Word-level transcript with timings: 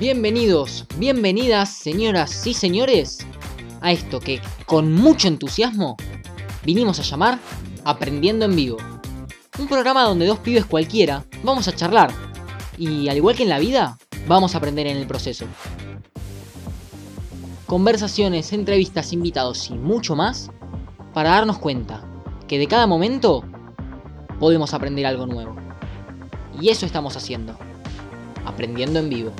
Bienvenidos, 0.00 0.86
bienvenidas, 0.96 1.68
señoras 1.70 2.44
y 2.48 2.54
señores, 2.54 3.24
a 3.80 3.92
esto 3.92 4.18
que 4.18 4.40
con 4.66 4.92
mucho 4.92 5.28
entusiasmo 5.28 5.96
vinimos 6.64 6.98
a 6.98 7.04
llamar 7.04 7.38
Aprendiendo 7.84 8.44
en 8.44 8.56
Vivo. 8.56 8.78
Un 9.56 9.68
programa 9.68 10.02
donde 10.02 10.26
dos 10.26 10.40
pibes 10.40 10.64
cualquiera 10.64 11.24
vamos 11.44 11.68
a 11.68 11.76
charlar 11.76 12.10
y 12.76 13.08
al 13.08 13.18
igual 13.18 13.36
que 13.36 13.44
en 13.44 13.48
la 13.48 13.60
vida, 13.60 13.96
vamos 14.26 14.54
a 14.54 14.58
aprender 14.58 14.88
en 14.88 14.96
el 14.96 15.06
proceso. 15.06 15.46
Conversaciones, 17.66 18.52
entrevistas, 18.52 19.12
invitados 19.12 19.70
y 19.70 19.74
mucho 19.74 20.16
más 20.16 20.50
para 21.12 21.30
darnos 21.30 21.58
cuenta 21.58 22.04
que 22.48 22.58
de 22.58 22.66
cada 22.66 22.88
momento 22.88 23.44
podemos 24.40 24.74
aprender 24.74 25.06
algo 25.06 25.26
nuevo. 25.26 25.54
Y 26.60 26.70
eso 26.70 26.84
estamos 26.84 27.16
haciendo, 27.16 27.56
aprendiendo 28.44 28.98
en 28.98 29.08
vivo. 29.08 29.32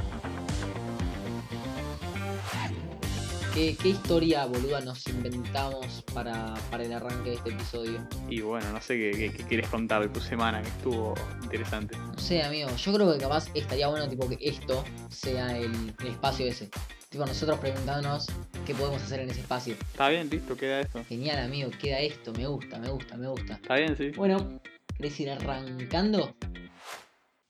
¿Qué, 3.55 3.77
qué 3.81 3.91
historia 3.91 4.47
boluda 4.47 4.81
nos 4.81 5.07
inventamos 5.07 6.03
para, 6.13 6.55
para 6.73 6.83
el 6.83 6.93
arranque 6.93 7.31
de 7.31 7.37
este 7.37 7.51
episodio? 7.51 8.05
Y 8.29 8.41
bueno, 8.41 8.69
no 8.73 8.81
sé 8.81 8.97
qué, 8.97 9.11
qué- 9.17 9.33
qué 9.33 9.45
quieres 9.45 9.69
contar 9.69 10.03
de 10.03 10.09
tu 10.09 10.21
semana, 10.21 10.61
que 10.61 10.69
estuvo 10.69 11.15
interesante. 11.45 11.97
No 11.97 12.19
sé, 12.19 12.43
amigo, 12.43 12.69
yo 12.75 12.93
creo 12.93 13.13
que 13.13 13.19
capaz 13.21 13.47
estaría 13.55 13.87
bueno 13.87 14.09
tipo 14.09 14.29
que 14.29 14.37
esto 14.41 14.83
sea 15.09 15.57
el, 15.57 15.73
el 16.01 16.07
espacio 16.09 16.47
ese. 16.47 16.69
Tipo 17.09 17.25
nosotros 17.27 17.61
preguntándonos 17.61 18.27
qué 18.67 18.75
podemos 18.75 19.01
hacer 19.01 19.21
en 19.21 19.31
ese 19.31 19.41
espacio. 19.43 19.75
Está 19.75 20.09
bien, 20.09 20.29
listo, 20.29 20.57
queda 20.57 20.81
esto. 20.81 21.05
Genial, 21.09 21.39
amigo, 21.39 21.71
queda 21.81 22.01
esto, 22.01 22.33
me 22.33 22.49
gusta, 22.49 22.79
me 22.81 22.91
gusta, 22.91 23.17
me 23.17 23.29
gusta. 23.29 23.55
Está 23.55 23.77
bien, 23.77 23.97
sí. 23.97 24.11
Bueno, 24.17 24.61
¿querés 24.97 25.21
ir 25.21 25.31
arrancando? 25.31 26.35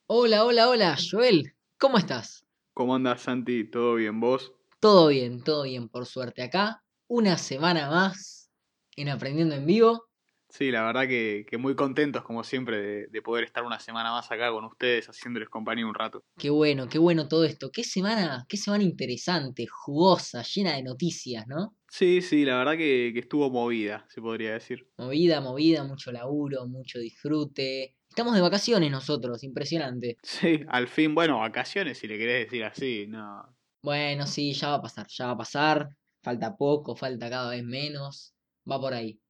Hola, 0.06 0.44
hola, 0.44 0.68
hola, 0.68 0.96
Joel, 1.10 1.54
¿cómo 1.78 1.96
estás? 1.96 2.44
¿Cómo 2.74 2.94
andas, 2.94 3.22
Santi? 3.22 3.64
¿Todo 3.64 3.94
bien? 3.94 4.20
¿Vos? 4.20 4.52
Todo 4.84 5.08
bien, 5.08 5.42
todo 5.42 5.62
bien, 5.62 5.88
por 5.88 6.04
suerte 6.04 6.42
acá. 6.42 6.82
Una 7.08 7.38
semana 7.38 7.88
más 7.88 8.50
en 8.94 9.08
Aprendiendo 9.08 9.54
en 9.54 9.64
Vivo. 9.64 10.10
Sí, 10.50 10.70
la 10.70 10.82
verdad 10.84 11.08
que, 11.08 11.46
que 11.48 11.56
muy 11.56 11.74
contentos, 11.74 12.22
como 12.22 12.44
siempre, 12.44 12.82
de, 12.82 13.06
de 13.06 13.22
poder 13.22 13.44
estar 13.44 13.64
una 13.64 13.80
semana 13.80 14.10
más 14.10 14.30
acá 14.30 14.50
con 14.50 14.62
ustedes, 14.66 15.06
haciéndoles 15.08 15.48
compañía 15.48 15.86
un 15.86 15.94
rato. 15.94 16.22
Qué 16.36 16.50
bueno, 16.50 16.86
qué 16.86 16.98
bueno 16.98 17.28
todo 17.28 17.46
esto. 17.46 17.70
Qué 17.72 17.82
semana, 17.82 18.44
qué 18.46 18.58
semana 18.58 18.84
interesante, 18.84 19.66
jugosa, 19.66 20.42
llena 20.42 20.74
de 20.74 20.82
noticias, 20.82 21.46
¿no? 21.46 21.78
Sí, 21.88 22.20
sí, 22.20 22.44
la 22.44 22.58
verdad 22.58 22.72
que, 22.72 23.12
que 23.14 23.20
estuvo 23.20 23.50
movida, 23.50 24.04
se 24.10 24.20
podría 24.20 24.52
decir. 24.52 24.86
Movida, 24.98 25.40
movida, 25.40 25.84
mucho 25.84 26.12
laburo, 26.12 26.66
mucho 26.66 26.98
disfrute. 26.98 27.96
Estamos 28.06 28.34
de 28.34 28.42
vacaciones 28.42 28.90
nosotros, 28.90 29.42
impresionante. 29.44 30.18
Sí, 30.22 30.60
al 30.68 30.88
fin, 30.88 31.14
bueno, 31.14 31.38
vacaciones, 31.38 31.96
si 31.96 32.06
le 32.06 32.18
querés 32.18 32.44
decir 32.44 32.64
así, 32.64 33.06
no. 33.08 33.53
Bueno, 33.84 34.26
sí, 34.26 34.54
ya 34.54 34.70
va 34.70 34.74
a 34.76 34.80
pasar, 34.80 35.06
ya 35.10 35.26
va 35.26 35.32
a 35.32 35.36
pasar. 35.36 35.88
Falta 36.22 36.56
poco, 36.56 36.96
falta 36.96 37.28
cada 37.28 37.50
vez 37.50 37.62
menos. 37.62 38.32
Va 38.70 38.80
por 38.80 38.94
ahí. 38.94 39.20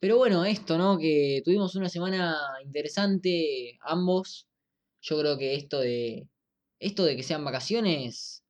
Pero 0.00 0.16
bueno, 0.16 0.44
esto, 0.44 0.76
¿no? 0.76 0.98
Que 0.98 1.40
tuvimos 1.44 1.76
una 1.76 1.88
semana 1.88 2.36
interesante 2.64 3.78
ambos. 3.82 4.48
Yo 5.02 5.20
creo 5.20 5.38
que 5.38 5.54
esto 5.54 5.78
de 5.78 6.26
esto 6.80 7.04
de 7.04 7.14
que 7.16 7.22
sean 7.22 7.44
vacaciones 7.44 8.42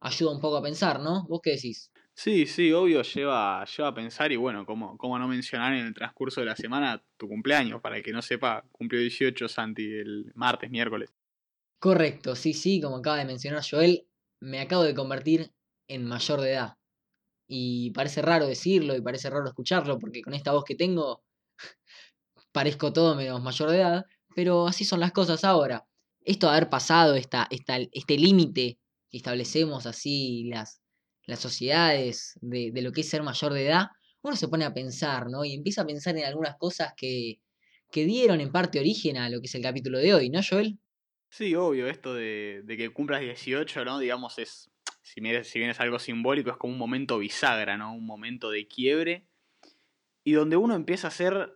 ayuda 0.00 0.30
un 0.32 0.40
poco 0.40 0.58
a 0.58 0.62
pensar, 0.62 1.00
¿no? 1.00 1.26
¿Vos 1.28 1.40
qué 1.42 1.50
decís? 1.52 1.90
Sí, 2.14 2.46
sí, 2.46 2.72
obvio, 2.72 3.02
lleva, 3.02 3.64
lleva 3.64 3.88
a 3.88 3.94
pensar 3.94 4.30
y 4.30 4.36
bueno, 4.36 4.64
cómo, 4.64 4.96
cómo 4.96 5.18
no 5.18 5.26
mencionar 5.26 5.72
en 5.74 5.86
el 5.86 5.94
transcurso 5.94 6.40
de 6.40 6.46
la 6.46 6.54
semana 6.54 7.02
tu 7.16 7.26
cumpleaños, 7.26 7.80
para 7.80 7.96
el 7.96 8.04
que 8.04 8.12
no 8.12 8.22
sepa, 8.22 8.64
cumplió 8.70 9.00
18 9.00 9.48
Santi 9.48 9.92
el 9.92 10.30
martes, 10.36 10.70
miércoles. 10.70 11.12
Correcto, 11.80 12.36
sí, 12.36 12.52
sí, 12.52 12.80
como 12.80 12.98
acaba 12.98 13.18
de 13.18 13.24
mencionar 13.24 13.64
Joel, 13.68 14.06
me 14.44 14.60
acabo 14.60 14.82
de 14.84 14.94
convertir 14.94 15.52
en 15.88 16.04
mayor 16.04 16.40
de 16.40 16.52
edad. 16.52 16.74
Y 17.48 17.90
parece 17.92 18.22
raro 18.22 18.46
decirlo 18.46 18.94
y 18.96 19.02
parece 19.02 19.30
raro 19.30 19.46
escucharlo 19.46 19.98
porque 19.98 20.22
con 20.22 20.34
esta 20.34 20.52
voz 20.52 20.64
que 20.64 20.74
tengo 20.74 21.24
parezco 22.52 22.92
todo 22.92 23.16
menos 23.16 23.42
mayor 23.42 23.70
de 23.70 23.78
edad, 23.78 24.04
pero 24.34 24.66
así 24.66 24.84
son 24.84 25.00
las 25.00 25.12
cosas 25.12 25.44
ahora. 25.44 25.86
Esto 26.24 26.46
de 26.46 26.52
haber 26.52 26.70
pasado 26.70 27.14
esta, 27.14 27.48
este 27.50 28.18
límite 28.18 28.78
que 29.10 29.16
establecemos 29.18 29.86
así 29.86 30.44
las, 30.44 30.80
las 31.26 31.40
sociedades 31.40 32.38
de, 32.40 32.70
de 32.72 32.82
lo 32.82 32.92
que 32.92 33.02
es 33.02 33.08
ser 33.08 33.22
mayor 33.22 33.52
de 33.52 33.66
edad, 33.66 33.86
uno 34.22 34.36
se 34.36 34.48
pone 34.48 34.64
a 34.64 34.72
pensar, 34.72 35.28
¿no? 35.28 35.44
Y 35.44 35.52
empieza 35.52 35.82
a 35.82 35.86
pensar 35.86 36.16
en 36.16 36.24
algunas 36.24 36.56
cosas 36.56 36.92
que, 36.96 37.40
que 37.90 38.06
dieron 38.06 38.40
en 38.40 38.52
parte 38.52 38.80
origen 38.80 39.18
a 39.18 39.28
lo 39.28 39.40
que 39.40 39.46
es 39.46 39.54
el 39.54 39.62
capítulo 39.62 39.98
de 39.98 40.14
hoy, 40.14 40.30
¿no, 40.30 40.40
Joel? 40.48 40.78
Sí, 41.36 41.56
obvio, 41.56 41.88
esto 41.88 42.14
de, 42.14 42.62
de 42.64 42.76
que 42.76 42.90
cumplas 42.90 43.20
18, 43.20 43.84
¿no? 43.84 43.98
Digamos, 43.98 44.38
es, 44.38 44.70
si 45.02 45.20
bien, 45.20 45.44
si 45.44 45.58
bien 45.58 45.68
es 45.68 45.80
algo 45.80 45.98
simbólico, 45.98 46.50
es 46.50 46.56
como 46.56 46.74
un 46.74 46.78
momento 46.78 47.18
bisagra, 47.18 47.76
¿no? 47.76 47.92
Un 47.92 48.06
momento 48.06 48.50
de 48.50 48.68
quiebre. 48.68 49.26
Y 50.22 50.34
donde 50.34 50.56
uno 50.56 50.76
empieza 50.76 51.08
a 51.08 51.10
hacer 51.10 51.52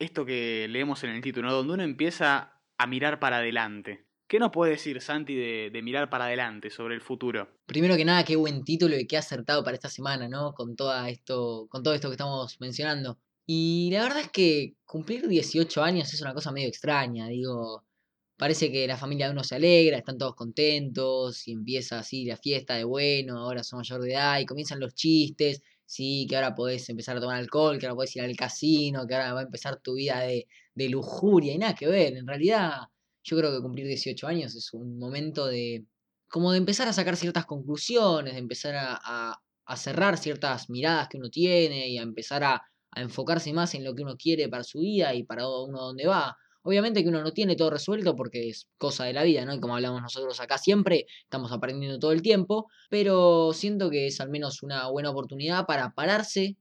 esto 0.00 0.26
que 0.26 0.66
leemos 0.68 1.04
en 1.04 1.10
el 1.10 1.22
título, 1.22 1.46
¿no? 1.46 1.54
Donde 1.54 1.74
uno 1.74 1.84
empieza 1.84 2.60
a 2.76 2.86
mirar 2.88 3.20
para 3.20 3.36
adelante. 3.36 4.04
¿Qué 4.26 4.40
nos 4.40 4.50
puede 4.50 4.72
decir, 4.72 5.00
Santi, 5.00 5.36
de, 5.36 5.70
de 5.72 5.80
mirar 5.80 6.10
para 6.10 6.24
adelante 6.24 6.68
sobre 6.68 6.96
el 6.96 7.00
futuro? 7.00 7.48
Primero 7.66 7.96
que 7.96 8.04
nada, 8.04 8.24
qué 8.24 8.34
buen 8.34 8.64
título 8.64 8.98
y 8.98 9.06
qué 9.06 9.16
acertado 9.16 9.62
para 9.62 9.76
esta 9.76 9.88
semana, 9.88 10.28
¿no? 10.28 10.54
Con, 10.54 10.74
toda 10.74 11.08
esto, 11.08 11.68
con 11.70 11.84
todo 11.84 11.94
esto 11.94 12.08
que 12.08 12.14
estamos 12.14 12.60
mencionando. 12.60 13.20
Y 13.46 13.90
la 13.92 14.02
verdad 14.02 14.22
es 14.22 14.30
que 14.32 14.74
cumplir 14.84 15.28
18 15.28 15.84
años 15.84 16.12
es 16.12 16.20
una 16.20 16.34
cosa 16.34 16.50
medio 16.50 16.66
extraña, 16.66 17.28
digo. 17.28 17.84
Parece 18.40 18.72
que 18.72 18.86
la 18.86 18.96
familia 18.96 19.26
de 19.26 19.32
uno 19.32 19.44
se 19.44 19.54
alegra, 19.56 19.98
están 19.98 20.16
todos 20.18 20.34
contentos 20.34 21.46
y 21.46 21.52
empieza 21.52 21.98
así 21.98 22.24
la 22.24 22.36
fiesta 22.38 22.74
de 22.76 22.84
bueno, 22.84 23.38
ahora 23.38 23.62
son 23.62 23.78
mayor 23.78 24.00
de 24.02 24.12
edad 24.14 24.40
y 24.40 24.46
comienzan 24.46 24.80
los 24.80 24.94
chistes, 24.94 25.62
sí, 25.84 26.26
que 26.28 26.36
ahora 26.36 26.54
podés 26.54 26.88
empezar 26.88 27.16
a 27.18 27.20
tomar 27.20 27.36
alcohol, 27.36 27.78
que 27.78 27.86
ahora 27.86 27.96
podés 27.96 28.16
ir 28.16 28.22
al 28.22 28.34
casino, 28.36 29.06
que 29.06 29.14
ahora 29.14 29.34
va 29.34 29.40
a 29.40 29.42
empezar 29.44 29.80
tu 29.82 29.94
vida 29.94 30.20
de, 30.20 30.46
de 30.74 30.88
lujuria 30.88 31.52
y 31.54 31.58
nada 31.58 31.74
que 31.74 31.86
ver. 31.86 32.16
En 32.16 32.26
realidad, 32.26 32.72
yo 33.24 33.36
creo 33.36 33.52
que 33.54 33.60
cumplir 33.62 33.86
18 33.86 34.26
años 34.26 34.54
es 34.54 34.72
un 34.72 34.98
momento 34.98 35.46
de, 35.46 35.84
como 36.28 36.52
de 36.52 36.58
empezar 36.58 36.88
a 36.88 36.92
sacar 36.94 37.16
ciertas 37.16 37.44
conclusiones, 37.46 38.32
de 38.34 38.38
empezar 38.40 38.74
a, 38.76 38.98
a- 39.04 39.76
cerrar 39.76 40.18
ciertas 40.18 40.68
miradas 40.68 41.08
que 41.08 41.16
uno 41.18 41.30
tiene 41.30 41.88
y 41.88 41.98
a 41.98 42.02
empezar 42.02 42.42
a, 42.42 42.54
a 42.90 43.00
enfocarse 43.00 43.52
más 43.52 43.74
en 43.74 43.84
lo 43.84 43.94
que 43.94 44.02
uno 44.02 44.16
quiere 44.16 44.48
para 44.48 44.64
su 44.64 44.80
vida 44.80 45.14
y 45.14 45.22
para 45.24 45.46
uno 45.48 45.80
dónde 45.80 46.06
va. 46.08 46.36
Obviamente 46.62 47.02
que 47.02 47.08
uno 47.08 47.22
no 47.22 47.32
tiene 47.32 47.56
todo 47.56 47.70
resuelto 47.70 48.14
porque 48.16 48.48
es 48.48 48.68
cosa 48.76 49.04
de 49.04 49.12
la 49.12 49.22
vida, 49.22 49.44
¿no? 49.44 49.54
Y 49.54 49.60
como 49.60 49.76
hablamos 49.76 50.02
nosotros 50.02 50.40
acá 50.40 50.58
siempre, 50.58 51.06
estamos 51.22 51.52
aprendiendo 51.52 51.98
todo 51.98 52.12
el 52.12 52.22
tiempo, 52.22 52.70
pero 52.90 53.52
siento 53.54 53.90
que 53.90 54.06
es 54.06 54.20
al 54.20 54.30
menos 54.30 54.62
una 54.62 54.88
buena 54.88 55.10
oportunidad 55.10 55.66
para 55.66 55.94
pararse, 55.94 56.56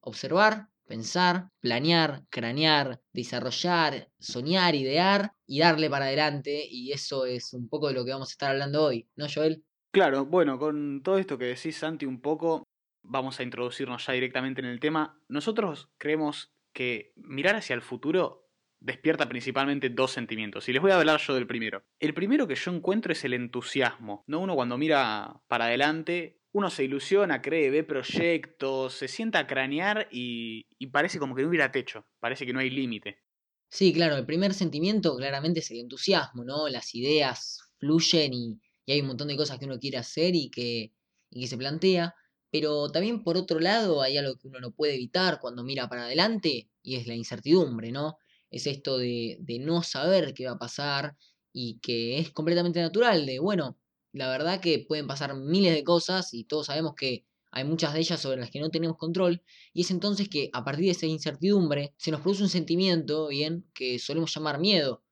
observar, 0.00 0.68
pensar, 0.86 1.50
planear, 1.60 2.24
cranear, 2.30 3.00
desarrollar, 3.12 4.08
soñar, 4.18 4.74
idear 4.74 5.32
y 5.46 5.60
darle 5.60 5.90
para 5.90 6.06
adelante. 6.06 6.66
Y 6.68 6.92
eso 6.92 7.26
es 7.26 7.52
un 7.52 7.68
poco 7.68 7.88
de 7.88 7.94
lo 7.94 8.04
que 8.04 8.12
vamos 8.12 8.30
a 8.30 8.32
estar 8.32 8.50
hablando 8.50 8.84
hoy, 8.84 9.08
¿no, 9.16 9.26
Joel? 9.32 9.64
Claro, 9.90 10.26
bueno, 10.26 10.58
con 10.58 11.02
todo 11.02 11.18
esto 11.18 11.38
que 11.38 11.46
decís, 11.46 11.76
Santi, 11.76 12.06
un 12.06 12.20
poco, 12.20 12.64
vamos 13.02 13.40
a 13.40 13.42
introducirnos 13.42 14.06
ya 14.06 14.12
directamente 14.12 14.60
en 14.60 14.66
el 14.66 14.80
tema. 14.80 15.20
Nosotros 15.28 15.88
creemos 15.98 16.52
que 16.72 17.12
mirar 17.16 17.56
hacia 17.56 17.74
el 17.74 17.82
futuro 17.82 18.45
despierta 18.80 19.28
principalmente 19.28 19.90
dos 19.90 20.12
sentimientos. 20.12 20.68
Y 20.68 20.72
les 20.72 20.82
voy 20.82 20.90
a 20.90 20.98
hablar 20.98 21.20
yo 21.20 21.34
del 21.34 21.46
primero. 21.46 21.84
El 21.98 22.14
primero 22.14 22.46
que 22.46 22.54
yo 22.54 22.72
encuentro 22.72 23.12
es 23.12 23.24
el 23.24 23.34
entusiasmo. 23.34 24.24
¿no? 24.26 24.40
Uno 24.40 24.54
cuando 24.54 24.78
mira 24.78 25.42
para 25.48 25.66
adelante, 25.66 26.40
uno 26.52 26.70
se 26.70 26.84
ilusiona, 26.84 27.42
cree, 27.42 27.70
ve 27.70 27.84
proyectos, 27.84 28.94
se 28.94 29.08
sienta 29.08 29.40
a 29.40 29.46
cranear 29.46 30.08
y, 30.10 30.66
y 30.78 30.86
parece 30.88 31.18
como 31.18 31.34
que 31.34 31.42
no 31.42 31.48
hubiera 31.48 31.72
techo, 31.72 32.06
parece 32.18 32.46
que 32.46 32.52
no 32.52 32.60
hay 32.60 32.70
límite. 32.70 33.22
Sí, 33.68 33.92
claro, 33.92 34.16
el 34.16 34.26
primer 34.26 34.54
sentimiento 34.54 35.16
claramente 35.16 35.60
es 35.60 35.70
el 35.70 35.80
entusiasmo, 35.80 36.44
¿no? 36.44 36.68
Las 36.68 36.94
ideas 36.94 37.58
fluyen 37.78 38.32
y, 38.32 38.60
y 38.86 38.92
hay 38.92 39.00
un 39.00 39.08
montón 39.08 39.28
de 39.28 39.36
cosas 39.36 39.58
que 39.58 39.66
uno 39.66 39.78
quiere 39.78 39.98
hacer 39.98 40.34
y 40.34 40.50
que, 40.50 40.94
y 41.30 41.40
que 41.40 41.46
se 41.46 41.58
plantea, 41.58 42.14
pero 42.50 42.88
también 42.90 43.22
por 43.22 43.36
otro 43.36 43.60
lado 43.60 44.02
hay 44.02 44.16
algo 44.16 44.36
que 44.38 44.48
uno 44.48 44.60
no 44.60 44.72
puede 44.72 44.94
evitar 44.94 45.40
cuando 45.40 45.64
mira 45.64 45.88
para 45.88 46.04
adelante 46.04 46.70
y 46.82 46.96
es 46.96 47.06
la 47.06 47.14
incertidumbre, 47.14 47.90
¿no? 47.92 48.18
Es 48.50 48.66
esto 48.66 48.98
de, 48.98 49.36
de 49.40 49.58
no 49.58 49.82
saber 49.82 50.34
qué 50.34 50.46
va 50.46 50.52
a 50.52 50.58
pasar 50.58 51.16
y 51.52 51.78
que 51.80 52.18
es 52.18 52.30
completamente 52.30 52.80
natural, 52.80 53.26
de, 53.26 53.38
bueno, 53.38 53.78
la 54.12 54.28
verdad 54.30 54.60
que 54.60 54.84
pueden 54.86 55.06
pasar 55.06 55.34
miles 55.34 55.74
de 55.74 55.84
cosas 55.84 56.32
y 56.32 56.44
todos 56.44 56.66
sabemos 56.66 56.94
que 56.94 57.26
hay 57.50 57.64
muchas 57.64 57.94
de 57.94 58.00
ellas 58.00 58.20
sobre 58.20 58.40
las 58.40 58.50
que 58.50 58.60
no 58.60 58.70
tenemos 58.70 58.96
control 58.98 59.42
y 59.72 59.82
es 59.82 59.90
entonces 59.90 60.28
que 60.28 60.50
a 60.52 60.64
partir 60.64 60.86
de 60.86 60.90
esa 60.90 61.06
incertidumbre 61.06 61.94
se 61.96 62.10
nos 62.10 62.20
produce 62.20 62.42
un 62.42 62.48
sentimiento, 62.48 63.28
bien, 63.28 63.64
que 63.72 63.98
solemos 63.98 64.34
llamar 64.34 64.58
miedo, 64.58 65.02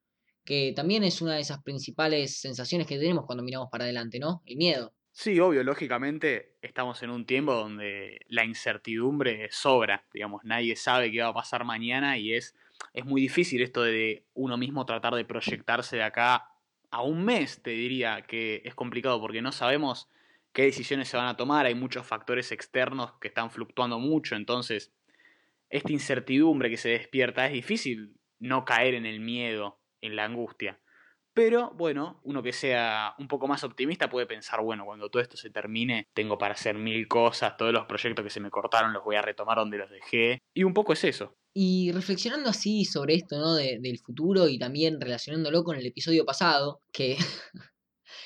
que 0.45 0.73
también 0.77 1.05
es 1.05 1.23
una 1.23 1.35
de 1.35 1.41
esas 1.41 1.63
principales 1.63 2.39
sensaciones 2.39 2.87
que 2.87 2.99
tenemos 2.99 3.25
cuando 3.25 3.43
miramos 3.43 3.69
para 3.71 3.85
adelante, 3.85 4.19
¿no? 4.19 4.43
El 4.45 4.57
miedo. 4.57 4.95
Sí, 5.13 5.39
obvio, 5.39 5.63
lógicamente 5.63 6.57
estamos 6.61 7.03
en 7.03 7.11
un 7.11 7.25
tiempo 7.25 7.55
donde 7.55 8.21
la 8.29 8.45
incertidumbre 8.45 9.49
sobra, 9.51 10.05
digamos, 10.13 10.43
nadie 10.45 10.77
sabe 10.77 11.13
qué 11.13 11.23
va 11.23 11.29
a 11.29 11.35
pasar 11.35 11.65
mañana 11.65 12.19
y 12.19 12.35
es, 12.35 12.55
es 12.93 13.05
muy 13.05 13.21
difícil 13.21 13.63
esto 13.63 13.83
de 13.83 14.27
uno 14.35 14.57
mismo 14.57 14.87
tratar 14.87 15.15
de 15.15 15.25
proyectarse 15.25 15.97
de 15.97 16.03
acá 16.03 16.51
a 16.91 17.03
un 17.03 17.25
mes 17.25 17.63
te 17.63 17.71
diría 17.71 18.23
que 18.23 18.63
es 18.65 18.75
complicado 18.75 19.21
porque 19.21 19.43
no 19.43 19.53
sabemos 19.53 20.09
qué 20.53 20.63
decisiones 20.63 21.09
se 21.09 21.17
van 21.17 21.27
a 21.27 21.37
tomar, 21.37 21.67
hay 21.67 21.75
muchos 21.75 22.07
factores 22.07 22.53
externos 22.53 23.13
que 23.21 23.29
están 23.29 23.51
fluctuando 23.51 23.99
mucho, 23.99 24.37
entonces 24.37 24.93
esta 25.69 25.93
incertidumbre 25.93 26.71
que 26.71 26.77
se 26.77 26.91
despierta 26.91 27.47
es 27.47 27.53
difícil 27.53 28.15
no 28.39 28.65
caer 28.65 28.95
en 28.95 29.07
el 29.07 29.19
miedo, 29.19 29.81
en 30.01 30.15
la 30.15 30.25
angustia. 30.25 30.81
Pero 31.35 31.73
bueno, 31.77 32.21
uno 32.23 32.45
que 32.45 32.53
sea 32.53 33.15
un 33.19 33.27
poco 33.27 33.49
más 33.49 33.65
optimista 33.65 34.09
puede 34.09 34.25
pensar, 34.25 34.63
bueno, 34.63 34.85
cuando 34.85 35.11
todo 35.11 35.21
esto 35.21 35.37
se 35.37 35.51
termine, 35.51 36.07
tengo 36.15 36.39
para 36.39 36.55
hacer 36.55 36.77
mil 36.77 37.09
cosas, 37.09 37.57
todos 37.57 37.73
los 37.73 37.87
proyectos 37.87 38.23
que 38.23 38.31
se 38.31 38.39
me 38.39 38.51
cortaron 38.51 38.93
los 38.93 39.03
voy 39.03 39.17
a 39.17 39.23
retomar 39.23 39.59
donde 39.59 39.79
los 39.79 39.91
dejé. 39.91 40.39
Y 40.55 40.63
un 40.63 40.73
poco 40.73 40.93
es 40.93 41.03
eso. 41.03 41.37
Y 41.53 41.91
reflexionando 41.91 42.51
así 42.51 42.85
sobre 42.85 43.15
esto, 43.15 43.37
¿no? 43.37 43.55
del 43.55 43.99
futuro 43.99 44.49
y 44.49 44.61
también 44.61 45.01
relacionándolo 45.01 45.65
con 45.65 45.77
el 45.77 45.87
episodio 45.87 46.25
pasado, 46.25 46.81
que 46.93 47.17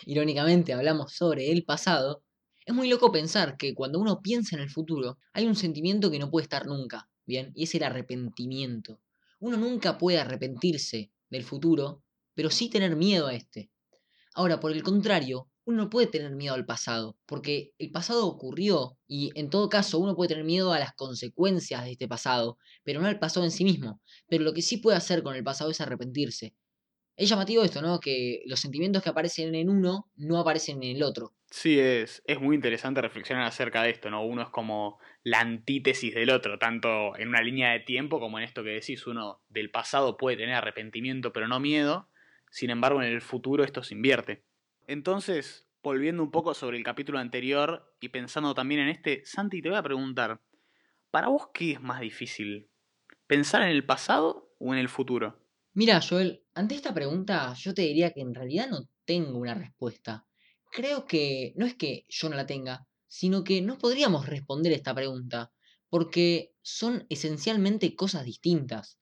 irónicamente 0.05 0.75
hablamos 0.75 1.15
sobre 1.15 1.51
el 1.51 1.65
pasado, 1.65 2.23
es 2.67 2.75
muy 2.75 2.91
loco 2.91 3.11
pensar 3.11 3.57
que 3.57 3.75
cuando 3.75 3.99
uno 3.99 4.21
piensa 4.21 4.55
en 4.55 4.61
el 4.61 4.69
futuro, 4.69 5.17
hay 5.33 5.47
un 5.47 5.57
sentimiento 5.57 6.11
que 6.11 6.19
no 6.19 6.31
puede 6.31 6.43
estar 6.43 6.67
nunca, 6.67 7.09
¿bien? 7.25 7.53
Y 7.55 7.65
es 7.65 7.75
el 7.75 7.85
arrepentimiento. 7.85 9.01
Uno 9.41 9.57
nunca 9.57 9.97
puede 9.97 10.19
arrepentirse 10.19 11.11
del 11.31 11.45
futuro 11.45 12.03
pero 12.39 12.51
sí 12.51 12.71
tener 12.71 12.95
miedo 12.95 13.27
a 13.27 13.35
este. 13.35 13.69
Ahora, 14.33 14.61
por 14.61 14.71
el 14.71 14.85
contrario, 14.85 15.51
uno 15.65 15.83
no 15.83 15.91
puede 15.91 16.07
tener 16.07 16.37
miedo 16.37 16.55
al 16.55 16.67
pasado, 16.67 17.19
porque 17.27 17.73
el 17.79 17.91
pasado 17.91 18.29
ocurrió 18.29 18.97
y 19.09 19.33
en 19.35 19.51
todo 19.51 19.69
caso 19.69 19.99
uno 19.99 20.15
puede 20.15 20.29
tener 20.29 20.45
miedo 20.45 20.73
a 20.73 20.79
las 20.79 20.93
consecuencias 20.93 21.83
de 21.83 21.91
este 21.91 22.07
pasado, 22.07 22.57
pero 22.85 23.01
no 23.01 23.09
al 23.09 23.19
pasado 23.19 23.45
en 23.45 23.51
sí 23.51 23.65
mismo. 23.65 24.01
Pero 24.29 24.45
lo 24.45 24.55
que 24.55 24.63
sí 24.63 24.77
puede 24.77 24.97
hacer 24.97 25.25
con 25.25 25.35
el 25.35 25.43
pasado 25.43 25.73
es 25.73 25.81
arrepentirse. 25.81 26.55
Es 27.17 27.29
llamativo 27.29 27.65
esto, 27.65 27.83
¿no? 27.83 27.99
Que 27.99 28.45
los 28.47 28.61
sentimientos 28.61 29.03
que 29.03 29.11
aparecen 29.11 29.53
en 29.57 29.69
uno 29.69 30.09
no 30.15 30.39
aparecen 30.39 30.81
en 30.85 30.95
el 30.95 31.03
otro. 31.03 31.35
Sí, 31.51 31.81
es, 31.81 32.23
es 32.25 32.41
muy 32.41 32.55
interesante 32.55 33.03
reflexionar 33.03 33.47
acerca 33.47 33.83
de 33.83 33.91
esto, 33.91 34.11
¿no? 34.11 34.25
Uno 34.25 34.43
es 34.43 34.51
como 34.51 35.01
la 35.25 35.41
antítesis 35.41 36.15
del 36.15 36.31
otro, 36.31 36.57
tanto 36.61 37.17
en 37.17 37.31
una 37.31 37.43
línea 37.43 37.73
de 37.73 37.81
tiempo 37.81 38.21
como 38.21 38.39
en 38.39 38.45
esto 38.45 38.63
que 38.63 38.71
decís, 38.71 39.09
uno 39.09 39.43
del 39.49 39.73
pasado 39.73 40.17
puede 40.17 40.37
tener 40.37 40.55
arrepentimiento 40.55 41.33
pero 41.33 41.49
no 41.49 41.59
miedo, 41.59 42.09
sin 42.51 42.71
embargo, 42.71 43.03
en 43.03 43.09
el 43.09 43.21
futuro 43.21 43.65
esto 43.65 43.83
se 43.83 43.95
invierte. 43.95 44.45
Entonces, 44.87 45.69
volviendo 45.83 46.23
un 46.23 46.31
poco 46.31 46.55
sobre 46.55 46.77
el 46.79 46.85
capítulo 46.85 47.19
anterior 47.19 47.95
y 48.01 48.09
pensando 48.11 48.55
también 48.55 48.81
en 48.83 48.89
este, 48.89 49.23
Santi, 49.25 49.63
te 49.63 49.69
voy 49.69 49.79
a 49.79 49.83
preguntar, 49.83 50.43
¿para 51.11 51.29
vos 51.29 51.49
qué 51.55 51.73
es 51.73 51.81
más 51.81 52.01
difícil? 52.01 52.71
¿Pensar 53.27 53.63
en 53.63 53.71
el 53.71 53.87
pasado 53.87 54.55
o 54.59 54.75
en 54.75 54.81
el 54.81 54.89
futuro? 54.89 55.41
Mira, 55.73 56.01
Joel, 56.07 56.45
ante 56.55 56.75
esta 56.75 56.93
pregunta 56.93 57.55
yo 57.55 57.73
te 57.73 57.83
diría 57.83 58.13
que 58.13 58.21
en 58.21 58.35
realidad 58.35 58.69
no 58.69 58.89
tengo 59.07 59.39
una 59.39 59.55
respuesta. 59.55 60.27
Creo 60.71 61.07
que 61.07 61.55
no 61.57 61.65
es 61.65 61.75
que 61.75 62.05
yo 62.09 62.29
no 62.29 62.37
la 62.37 62.47
tenga, 62.47 62.87
sino 63.07 63.45
que 63.45 63.63
no 63.63 63.79
podríamos 63.79 64.27
responder 64.27 64.73
esta 64.73 64.95
pregunta, 64.95 65.53
porque 65.89 66.55
son 66.61 67.07
esencialmente 67.09 67.97
cosas 67.97 68.25
distintas. 68.27 68.98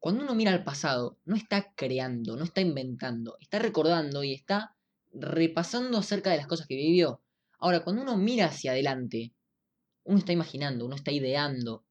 Cuando 0.00 0.24
uno 0.24 0.34
mira 0.34 0.50
al 0.50 0.64
pasado, 0.64 1.18
no 1.26 1.36
está 1.36 1.74
creando, 1.74 2.34
no 2.34 2.44
está 2.44 2.62
inventando, 2.62 3.36
está 3.38 3.58
recordando 3.58 4.24
y 4.24 4.32
está 4.32 4.74
repasando 5.12 5.98
acerca 5.98 6.30
de 6.30 6.38
las 6.38 6.46
cosas 6.46 6.66
que 6.66 6.74
vivió. 6.74 7.22
Ahora, 7.58 7.84
cuando 7.84 8.00
uno 8.00 8.16
mira 8.16 8.46
hacia 8.46 8.72
adelante, 8.72 9.34
uno 10.04 10.18
está 10.18 10.32
imaginando, 10.32 10.86
uno 10.86 10.96
está 10.96 11.12
ideando, 11.12 11.84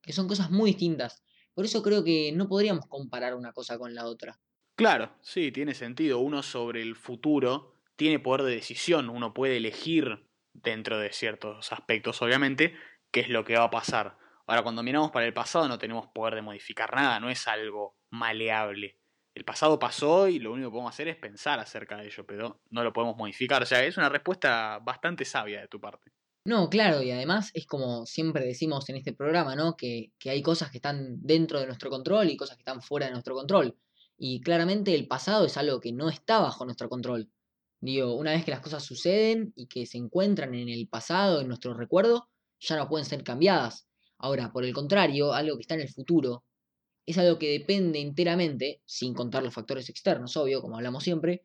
que 0.00 0.14
son 0.14 0.28
cosas 0.28 0.50
muy 0.50 0.70
distintas. 0.70 1.22
Por 1.52 1.66
eso 1.66 1.82
creo 1.82 2.02
que 2.02 2.32
no 2.32 2.48
podríamos 2.48 2.86
comparar 2.86 3.34
una 3.34 3.52
cosa 3.52 3.78
con 3.78 3.94
la 3.94 4.06
otra. 4.06 4.40
Claro, 4.74 5.14
sí, 5.20 5.52
tiene 5.52 5.74
sentido. 5.74 6.20
Uno 6.20 6.42
sobre 6.42 6.80
el 6.80 6.96
futuro 6.96 7.74
tiene 7.96 8.18
poder 8.18 8.44
de 8.44 8.54
decisión, 8.54 9.10
uno 9.10 9.34
puede 9.34 9.58
elegir 9.58 10.26
dentro 10.54 10.98
de 10.98 11.12
ciertos 11.12 11.70
aspectos, 11.70 12.22
obviamente, 12.22 12.74
qué 13.10 13.20
es 13.20 13.28
lo 13.28 13.44
que 13.44 13.56
va 13.56 13.64
a 13.64 13.70
pasar. 13.70 14.16
Ahora, 14.46 14.62
cuando 14.62 14.82
miramos 14.82 15.10
para 15.10 15.26
el 15.26 15.32
pasado 15.32 15.68
no 15.68 15.78
tenemos 15.78 16.08
poder 16.08 16.34
de 16.34 16.42
modificar 16.42 16.94
nada, 16.94 17.20
no 17.20 17.30
es 17.30 17.46
algo 17.48 17.96
maleable. 18.10 18.98
El 19.34 19.44
pasado 19.44 19.78
pasó 19.78 20.28
y 20.28 20.38
lo 20.38 20.52
único 20.52 20.68
que 20.68 20.72
podemos 20.72 20.94
hacer 20.94 21.08
es 21.08 21.16
pensar 21.16 21.58
acerca 21.58 21.96
de 21.96 22.06
ello, 22.06 22.26
pero 22.26 22.60
no 22.70 22.84
lo 22.84 22.92
podemos 22.92 23.16
modificar. 23.16 23.62
O 23.62 23.66
sea, 23.66 23.82
es 23.84 23.96
una 23.96 24.08
respuesta 24.08 24.78
bastante 24.82 25.24
sabia 25.24 25.60
de 25.60 25.68
tu 25.68 25.80
parte. 25.80 26.12
No, 26.44 26.68
claro, 26.68 27.02
y 27.02 27.12
además 27.12 27.50
es 27.54 27.66
como 27.66 28.04
siempre 28.04 28.44
decimos 28.44 28.88
en 28.88 28.96
este 28.96 29.12
programa, 29.12 29.54
¿no? 29.54 29.76
Que, 29.76 30.12
que 30.18 30.30
hay 30.30 30.42
cosas 30.42 30.70
que 30.70 30.78
están 30.78 31.22
dentro 31.22 31.60
de 31.60 31.66
nuestro 31.66 31.88
control 31.88 32.28
y 32.30 32.36
cosas 32.36 32.56
que 32.56 32.62
están 32.62 32.82
fuera 32.82 33.06
de 33.06 33.12
nuestro 33.12 33.34
control. 33.34 33.78
Y 34.18 34.40
claramente 34.40 34.94
el 34.94 35.06
pasado 35.06 35.46
es 35.46 35.56
algo 35.56 35.80
que 35.80 35.92
no 35.92 36.08
está 36.08 36.40
bajo 36.40 36.64
nuestro 36.64 36.88
control. 36.88 37.30
Digo, 37.80 38.14
una 38.14 38.32
vez 38.32 38.44
que 38.44 38.50
las 38.50 38.60
cosas 38.60 38.84
suceden 38.84 39.52
y 39.56 39.66
que 39.66 39.86
se 39.86 39.98
encuentran 39.98 40.54
en 40.54 40.68
el 40.68 40.88
pasado, 40.88 41.40
en 41.40 41.48
nuestro 41.48 41.74
recuerdo, 41.74 42.28
ya 42.60 42.76
no 42.76 42.88
pueden 42.88 43.04
ser 43.06 43.24
cambiadas. 43.24 43.88
Ahora, 44.22 44.52
por 44.52 44.64
el 44.64 44.72
contrario, 44.72 45.32
algo 45.34 45.56
que 45.56 45.62
está 45.62 45.74
en 45.74 45.80
el 45.80 45.88
futuro 45.88 46.44
es 47.04 47.18
algo 47.18 47.40
que 47.40 47.50
depende 47.50 48.00
enteramente, 48.00 48.80
sin 48.86 49.14
contar 49.14 49.42
los 49.42 49.52
factores 49.52 49.88
externos, 49.88 50.36
obvio, 50.36 50.62
como 50.62 50.76
hablamos 50.76 51.02
siempre, 51.02 51.44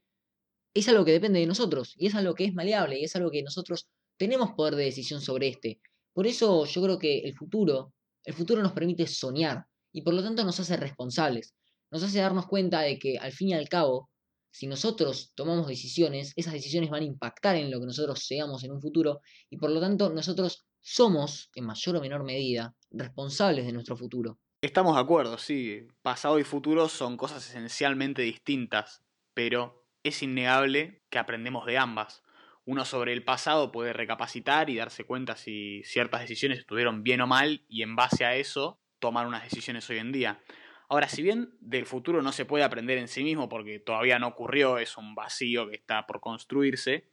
es 0.76 0.88
algo 0.88 1.04
que 1.04 1.12
depende 1.12 1.40
de 1.40 1.48
nosotros 1.48 1.96
y 1.98 2.06
es 2.06 2.14
algo 2.14 2.36
que 2.36 2.46
es 2.46 2.54
maleable 2.54 3.00
y 3.00 3.04
es 3.04 3.16
algo 3.16 3.32
que 3.32 3.42
nosotros 3.42 3.90
tenemos 4.16 4.52
poder 4.52 4.76
de 4.76 4.84
decisión 4.86 5.22
sobre 5.22 5.48
este. 5.48 5.82
Por 6.14 6.28
eso 6.28 6.66
yo 6.66 6.84
creo 6.84 7.00
que 7.00 7.22
el 7.22 7.34
futuro, 7.36 7.96
el 8.24 8.36
futuro 8.36 8.62
nos 8.62 8.74
permite 8.74 9.08
soñar 9.08 9.66
y 9.92 10.04
por 10.04 10.14
lo 10.14 10.22
tanto 10.22 10.44
nos 10.44 10.60
hace 10.60 10.78
responsables, 10.78 11.56
nos 11.90 12.04
hace 12.04 12.20
darnos 12.20 12.46
cuenta 12.46 12.82
de 12.82 13.00
que 13.00 13.18
al 13.18 13.32
fin 13.32 13.50
y 13.50 13.54
al 13.56 13.68
cabo, 13.70 14.12
si 14.52 14.68
nosotros 14.68 15.32
tomamos 15.34 15.68
decisiones, 15.68 16.32
esas 16.36 16.54
decisiones 16.54 16.92
van 16.92 17.02
a 17.02 17.06
impactar 17.08 17.56
en 17.56 17.72
lo 17.72 17.80
que 17.80 17.88
nosotros 17.88 18.24
seamos 18.24 18.64
en 18.64 18.72
un 18.72 18.82
futuro 18.82 19.22
y 19.50 19.58
por 19.58 19.72
lo 19.72 19.80
tanto 19.80 20.12
nosotros 20.12 20.67
somos, 20.90 21.52
en 21.54 21.66
mayor 21.66 21.98
o 21.98 22.02
menor 22.02 22.24
medida, 22.24 22.74
responsables 22.92 23.66
de 23.66 23.74
nuestro 23.74 23.98
futuro. 23.98 24.40
Estamos 24.62 24.96
de 24.96 25.02
acuerdo, 25.02 25.38
sí. 25.38 25.86
Pasado 26.02 26.40
y 26.40 26.46
futuro 26.46 26.88
son 26.88 27.18
cosas 27.18 27.46
esencialmente 27.46 28.22
distintas, 28.22 29.04
pero 29.34 29.86
es 30.04 30.24
innegable 30.24 31.04
que 31.10 31.20
aprendemos 31.20 31.66
de 31.66 31.78
ambas. 31.78 32.24
Uno 32.64 32.86
sobre 32.86 33.12
el 33.12 33.26
pasado 33.26 33.70
puede 33.70 33.92
recapacitar 33.92 34.70
y 34.70 34.78
darse 34.78 35.04
cuenta 35.04 35.36
si 35.36 35.84
ciertas 35.84 36.22
decisiones 36.22 36.60
estuvieron 36.60 37.04
bien 37.04 37.20
o 37.20 37.28
mal 37.28 37.66
y 37.68 37.82
en 37.82 37.98
base 37.98 38.24
a 38.24 38.36
eso 38.38 38.80
tomar 39.00 39.28
unas 39.28 39.44
decisiones 39.44 39.90
hoy 39.90 39.98
en 39.98 40.14
día. 40.14 40.42
Ahora, 40.88 41.10
si 41.10 41.22
bien 41.22 41.54
del 41.60 41.86
futuro 41.86 42.22
no 42.22 42.32
se 42.32 42.46
puede 42.46 42.64
aprender 42.64 42.98
en 42.98 43.10
sí 43.10 43.26
mismo 43.26 43.50
porque 43.50 43.80
todavía 43.80 44.20
no 44.20 44.28
ocurrió, 44.28 44.78
es 44.78 44.98
un 44.98 45.16
vacío 45.16 45.68
que 45.68 45.76
está 45.76 46.08
por 46.08 46.22
construirse, 46.22 47.10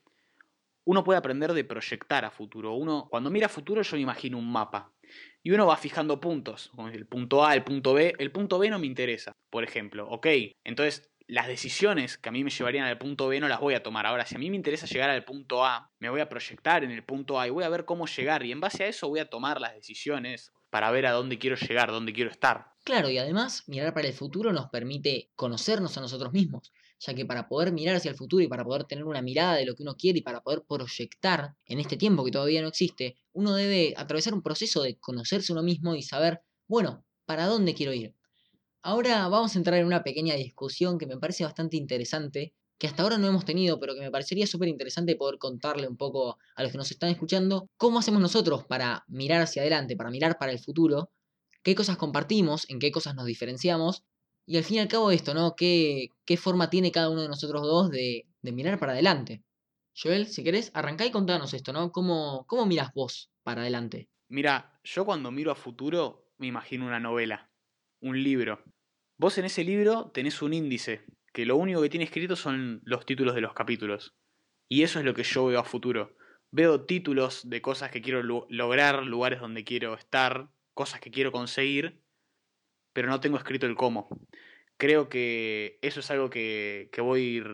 uno 0.85 1.05
puede 1.05 1.19
aprender 1.19 1.53
de 1.53 1.65
proyectar 1.65 2.25
a 2.25 2.31
futuro. 2.31 2.75
Uno, 2.75 3.09
cuando 3.11 3.31
mira 3.31 3.49
futuro, 3.49 3.83
yo 3.83 3.97
me 3.97 4.03
imagino 4.03 4.39
un 4.39 4.51
mapa. 4.51 4.93
Y 5.43 5.51
uno 5.51 5.67
va 5.67 5.77
fijando 5.77 6.21
puntos, 6.21 6.71
como 6.75 6.89
el 6.89 7.07
punto 7.07 7.45
A, 7.45 7.55
el 7.55 7.65
punto 7.65 7.95
B. 7.95 8.15
El 8.19 8.33
punto 8.33 8.59
B 8.59 8.71
no 8.71 8.79
me 8.79 8.87
interesa, 8.87 9.33
por 9.51 9.65
ejemplo. 9.65 10.09
Ok, 10.09 10.27
entonces 10.65 11.11
las 11.27 11.47
decisiones 11.47 12.19
que 12.19 12.29
a 12.29 12.33
mí 12.33 12.45
me 12.45 12.51
llevarían 12.51 12.87
al 12.87 12.99
punto 12.99 13.29
B 13.29 13.41
no 13.41 13.49
las 13.49 13.61
voy 13.61 13.75
a 13.75 13.83
tomar. 13.83 14.07
Ahora, 14.07 14.27
si 14.27 14.37
a 14.37 14.39
mí 14.39 14.51
me 14.51 14.57
interesa 14.57 14.87
llegar 14.87 15.11
al 15.11 15.25
punto 15.25 15.65
A, 15.65 15.91
me 15.99 16.11
voy 16.11 16.21
a 16.21 16.29
proyectar 16.29 16.85
en 16.85 16.91
el 16.91 17.05
punto 17.05 17.41
A 17.41 17.47
y 17.47 17.51
voy 17.51 17.65
a 17.65 17.69
ver 17.69 17.85
cómo 17.85 18.07
llegar. 18.07 18.45
Y 18.45 18.53
en 18.53 18.61
base 18.61 18.85
a 18.85 18.89
eso 18.89 19.09
voy 19.09 19.21
a 19.21 19.31
tomar 19.31 19.61
las 19.61 19.75
decisiones 19.75 20.53
para 20.71 20.91
ver 20.91 21.07
a 21.07 21.13
dónde 21.13 21.39
quiero 21.39 21.57
llegar, 21.57 21.91
dónde 21.91 22.13
quiero 22.13 22.31
estar. 22.31 22.73
Claro, 22.85 23.09
y 23.09 23.17
además 23.17 23.65
mirar 23.69 23.95
para 23.95 24.09
el 24.09 24.15
futuro 24.15 24.53
nos 24.53 24.69
permite 24.69 25.31
conocernos 25.37 25.97
a 25.97 26.01
nosotros 26.01 26.33
mismos 26.33 26.73
ya 26.99 27.15
que 27.15 27.27
para 27.27 27.49
poder 27.49 27.73
mirar 27.73 27.97
hacia 27.97 28.11
el 28.11 28.17
futuro 28.17 28.43
y 28.43 28.49
para 28.49 28.65
poder 28.65 28.85
tener 28.85 29.05
una 29.05 29.23
mirada 29.23 29.57
de 29.57 29.67
lo 29.67 29.75
que 29.75 29.83
uno 29.83 29.97
quiere 29.97 30.19
y 30.19 30.23
para 30.23 30.43
poder 30.43 30.63
proyectar 30.69 31.55
en 31.67 31.81
este 31.81 31.97
tiempo 31.97 32.25
que 32.25 32.31
todavía 32.31 32.63
no 32.63 32.69
existe, 32.69 33.17
uno 33.33 33.55
debe 33.55 33.95
atravesar 33.97 34.35
un 34.35 34.43
proceso 34.43 34.83
de 34.83 34.99
conocerse 34.99 35.53
uno 35.53 35.63
mismo 35.63 35.95
y 35.95 36.03
saber, 36.03 36.43
bueno, 36.67 37.05
¿para 37.27 37.47
dónde 37.47 37.75
quiero 37.75 37.93
ir? 37.93 38.15
Ahora 38.83 39.29
vamos 39.29 39.55
a 39.55 39.59
entrar 39.59 39.79
en 39.79 39.87
una 39.87 40.03
pequeña 40.03 40.35
discusión 40.35 40.99
que 40.99 41.07
me 41.07 41.19
parece 41.19 41.45
bastante 41.45 41.77
interesante, 41.77 42.55
que 42.79 42.87
hasta 42.87 43.03
ahora 43.03 43.19
no 43.19 43.27
hemos 43.27 43.45
tenido, 43.45 43.81
pero 43.81 43.95
que 43.95 44.01
me 44.01 44.11
parecería 44.11 44.47
súper 44.47 44.69
interesante 44.69 45.17
poder 45.17 45.39
contarle 45.39 45.89
un 45.89 45.97
poco 45.97 46.39
a 46.55 46.63
los 46.63 46.71
que 46.71 46.79
nos 46.79 46.91
están 46.91 47.11
escuchando, 47.11 47.71
cómo 47.77 47.99
hacemos 47.99 48.21
nosotros 48.21 48.65
para 48.65 49.05
mirar 49.09 49.41
hacia 49.41 49.63
adelante, 49.63 49.97
para 49.97 50.11
mirar 50.11 50.37
para 50.39 50.53
el 50.53 50.59
futuro, 50.59 51.11
qué 51.63 51.75
cosas 51.75 51.97
compartimos, 51.97 52.69
en 52.69 52.79
qué 52.79 52.93
cosas 52.93 53.15
nos 53.15 53.27
diferenciamos 53.27 54.05
y 54.47 54.57
al 54.57 54.65
fin 54.65 54.77
y 54.77 54.81
al 54.81 54.89
cabo 54.89 55.11
esto, 55.11 55.35
¿no? 55.35 55.55
¿Qué, 55.57 56.11
qué 56.25 56.37
forma 56.37 56.71
tiene 56.71 56.93
cada 56.93 57.11
uno 57.11 57.23
de 57.23 57.29
nosotros 57.29 57.63
dos 57.63 57.91
de, 57.91 58.27
mirar 58.43 58.79
para 58.79 58.93
adelante? 58.93 59.43
Joel, 59.97 60.27
si 60.27 60.45
querés, 60.45 60.71
arrancá 60.75 61.07
y 61.07 61.11
contanos 61.11 61.55
esto, 61.55 61.73
¿no? 61.73 61.93
¿Cómo, 61.93 62.45
¿Cómo 62.47 62.67
miras 62.67 62.93
vos 62.95 63.31
para 63.43 63.63
adelante? 63.63 64.09
Mira, 64.29 64.81
yo 64.83 65.05
cuando 65.05 65.31
miro 65.31 65.53
a 65.53 65.55
futuro 65.55 66.29
me 66.39 66.47
imagino 66.47 66.87
una 66.87 67.01
novela, 67.01 67.51
un 68.01 68.23
libro. 68.23 68.63
Vos 69.17 69.39
en 69.39 69.45
ese 69.45 69.65
libro 69.65 70.11
tenés 70.13 70.43
un 70.43 70.53
índice, 70.53 71.05
que 71.33 71.47
lo 71.47 71.57
único 71.57 71.81
que 71.81 71.89
tiene 71.89 72.05
escrito 72.05 72.37
son 72.37 72.81
los 72.85 73.07
títulos 73.07 73.35
de 73.35 73.41
los 73.41 73.55
capítulos. 73.55 74.15
Y 74.69 74.83
eso 74.83 74.99
es 74.99 75.05
lo 75.05 75.15
que 75.15 75.23
yo 75.23 75.47
veo 75.47 75.61
a 75.61 75.65
futuro. 75.65 76.17
Veo 76.51 76.85
títulos 76.85 77.49
de 77.49 77.63
cosas 77.63 77.91
que 77.91 78.03
quiero 78.03 78.23
lograr, 78.23 79.05
lugares 79.05 79.41
donde 79.41 79.65
quiero 79.65 79.95
estar, 79.95 80.49
cosas 80.75 81.01
que 81.01 81.11
quiero 81.11 81.33
conseguir, 81.33 82.04
pero 82.95 83.09
no 83.09 83.21
tengo 83.21 83.37
escrito 83.37 83.67
el 83.67 83.77
cómo. 83.77 84.09
Creo 84.79 85.11
que 85.11 85.79
eso 85.83 86.01
es 86.01 86.11
algo 86.11 86.31
que, 86.31 86.89
que 86.91 87.03
voy 87.03 87.45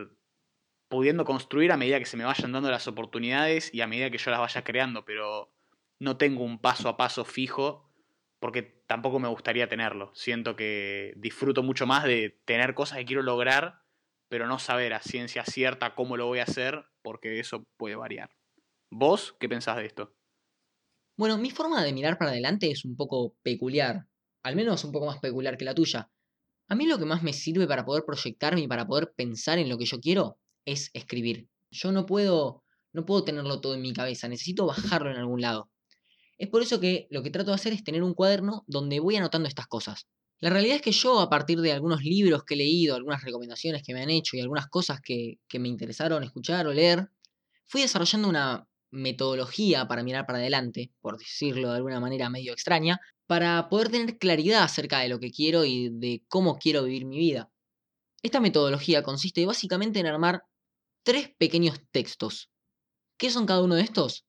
pudiendo 0.89 1.25
construir 1.25 1.73
a 1.73 1.77
medida 1.77 1.99
que 1.99 2.07
se 2.07 2.17
me 2.17 2.25
vayan 2.25 2.53
dando 2.53 2.71
las 2.71 2.87
oportunidades 2.87 3.75
y 3.75 3.81
a 3.81 3.89
medida 3.89 4.11
que 4.11 4.19
yo 4.19 4.31
las 4.31 4.41
vaya 4.41 4.63
creando, 4.63 5.05
pero 5.05 5.53
no 5.99 6.17
tengo 6.17 6.45
un 6.45 6.61
paso 6.61 6.89
a 6.89 6.97
paso 6.97 7.25
fijo 7.25 7.91
porque 8.41 8.63
tampoco 8.63 9.19
me 9.19 9.29
gustaría 9.29 9.69
tenerlo. 9.69 10.11
Siento 10.15 10.57
que 10.57 11.13
disfruto 11.17 11.63
mucho 11.63 11.87
más 11.87 12.05
de 12.05 12.41
tener 12.45 12.75
cosas 12.75 12.99
que 12.99 13.05
quiero 13.05 13.23
lograr, 13.23 13.83
pero 14.29 14.47
no 14.47 14.59
saber 14.59 14.95
a 14.95 15.03
ciencia 15.03 15.45
cierta 15.45 15.95
cómo 15.95 16.17
lo 16.17 16.27
voy 16.27 16.41
a 16.41 16.45
hacer, 16.45 16.87
porque 17.03 17.39
eso 17.39 17.65
puede 17.77 17.97
variar. 17.97 18.31
¿Vos 18.91 19.37
qué 19.39 19.49
pensás 19.49 19.77
de 19.77 19.87
esto? 19.87 20.17
Bueno, 21.17 21.37
mi 21.37 21.51
forma 21.51 21.85
de 21.85 21.93
mirar 21.93 22.17
para 22.17 22.31
adelante 22.31 22.71
es 22.71 22.85
un 22.85 22.97
poco 22.97 23.37
peculiar, 23.43 24.07
al 24.43 24.57
menos 24.57 24.85
un 24.85 24.93
poco 24.93 25.07
más 25.07 25.19
peculiar 25.19 25.57
que 25.57 25.65
la 25.65 25.75
tuya. 25.75 26.11
A 26.69 26.75
mí 26.75 26.87
lo 26.87 26.99
que 26.99 27.05
más 27.05 27.23
me 27.23 27.33
sirve 27.33 27.67
para 27.67 27.85
poder 27.85 28.05
proyectarme 28.07 28.63
y 28.63 28.69
para 28.69 28.87
poder 28.87 29.13
pensar 29.17 29.59
en 29.59 29.69
lo 29.69 29.77
que 29.77 29.87
yo 29.87 30.01
quiero 30.01 30.39
es 30.65 30.91
escribir. 30.95 31.49
Yo 31.71 31.93
no 31.93 32.07
puedo 32.07 32.63
no 32.93 33.07
puedo 33.07 33.25
tenerlo 33.25 33.61
todo 33.61 33.75
en 33.75 33.83
mi 33.83 33.93
cabeza, 33.93 34.29
necesito 34.29 34.67
bajarlo 34.67 35.11
en 35.11 35.17
algún 35.17 35.41
lado. 35.41 35.71
Es 36.39 36.49
por 36.49 36.63
eso 36.63 36.81
que 36.81 37.07
lo 37.11 37.23
que 37.23 37.31
trato 37.31 37.51
de 37.51 37.57
hacer 37.57 37.73
es 37.73 37.85
tener 37.85 38.03
un 38.03 38.15
cuaderno 38.15 38.65
donde 38.67 39.01
voy 39.01 39.17
anotando 39.17 39.49
estas 39.49 39.67
cosas. 39.67 40.07
La 40.39 40.51
realidad 40.51 40.77
es 40.77 40.83
que 40.83 40.93
yo, 40.93 41.21
a 41.21 41.29
partir 41.29 41.61
de 41.61 41.73
algunos 41.73 42.03
libros 42.03 42.45
que 42.45 42.55
he 42.55 42.57
leído, 42.57 42.97
algunas 42.97 43.23
recomendaciones 43.23 43.83
que 43.83 43.93
me 43.93 44.03
han 44.03 44.11
hecho 44.11 44.37
y 44.37 44.41
algunas 44.41 44.69
cosas 44.69 45.01
que, 45.03 45.39
que 45.47 45.59
me 45.59 45.69
interesaron 45.69 46.25
escuchar 46.25 46.67
o 46.67 46.73
leer, 46.73 47.11
fui 47.67 47.83
desarrollando 47.83 48.29
una 48.29 48.67
metodología 48.91 49.87
para 49.87 50.03
mirar 50.03 50.27
para 50.27 50.39
adelante, 50.39 50.93
por 51.01 51.19
decirlo 51.19 51.71
de 51.71 51.77
alguna 51.77 52.01
manera 52.01 52.31
medio 52.31 52.53
extraña, 52.53 52.99
para 53.31 53.69
poder 53.69 53.91
tener 53.91 54.19
claridad 54.19 54.65
acerca 54.65 54.99
de 54.99 55.09
lo 55.09 55.21
que 55.21 55.31
quiero 55.31 55.65
y 55.65 55.89
de 55.89 56.25
cómo 56.27 56.59
quiero 56.59 56.83
vivir 56.83 57.05
mi 57.05 57.17
vida. 57.17 57.49
Esta 58.25 58.41
metodología 58.41 59.05
consiste 59.05 59.47
básicamente 59.47 60.01
en 60.01 60.09
armar 60.09 60.43
tres 61.05 61.31
pequeños 61.39 61.79
textos. 61.93 62.51
¿Qué 63.17 63.31
son 63.31 63.47
cada 63.47 63.63
uno 63.63 63.77
de 63.77 63.83
estos? 63.83 64.27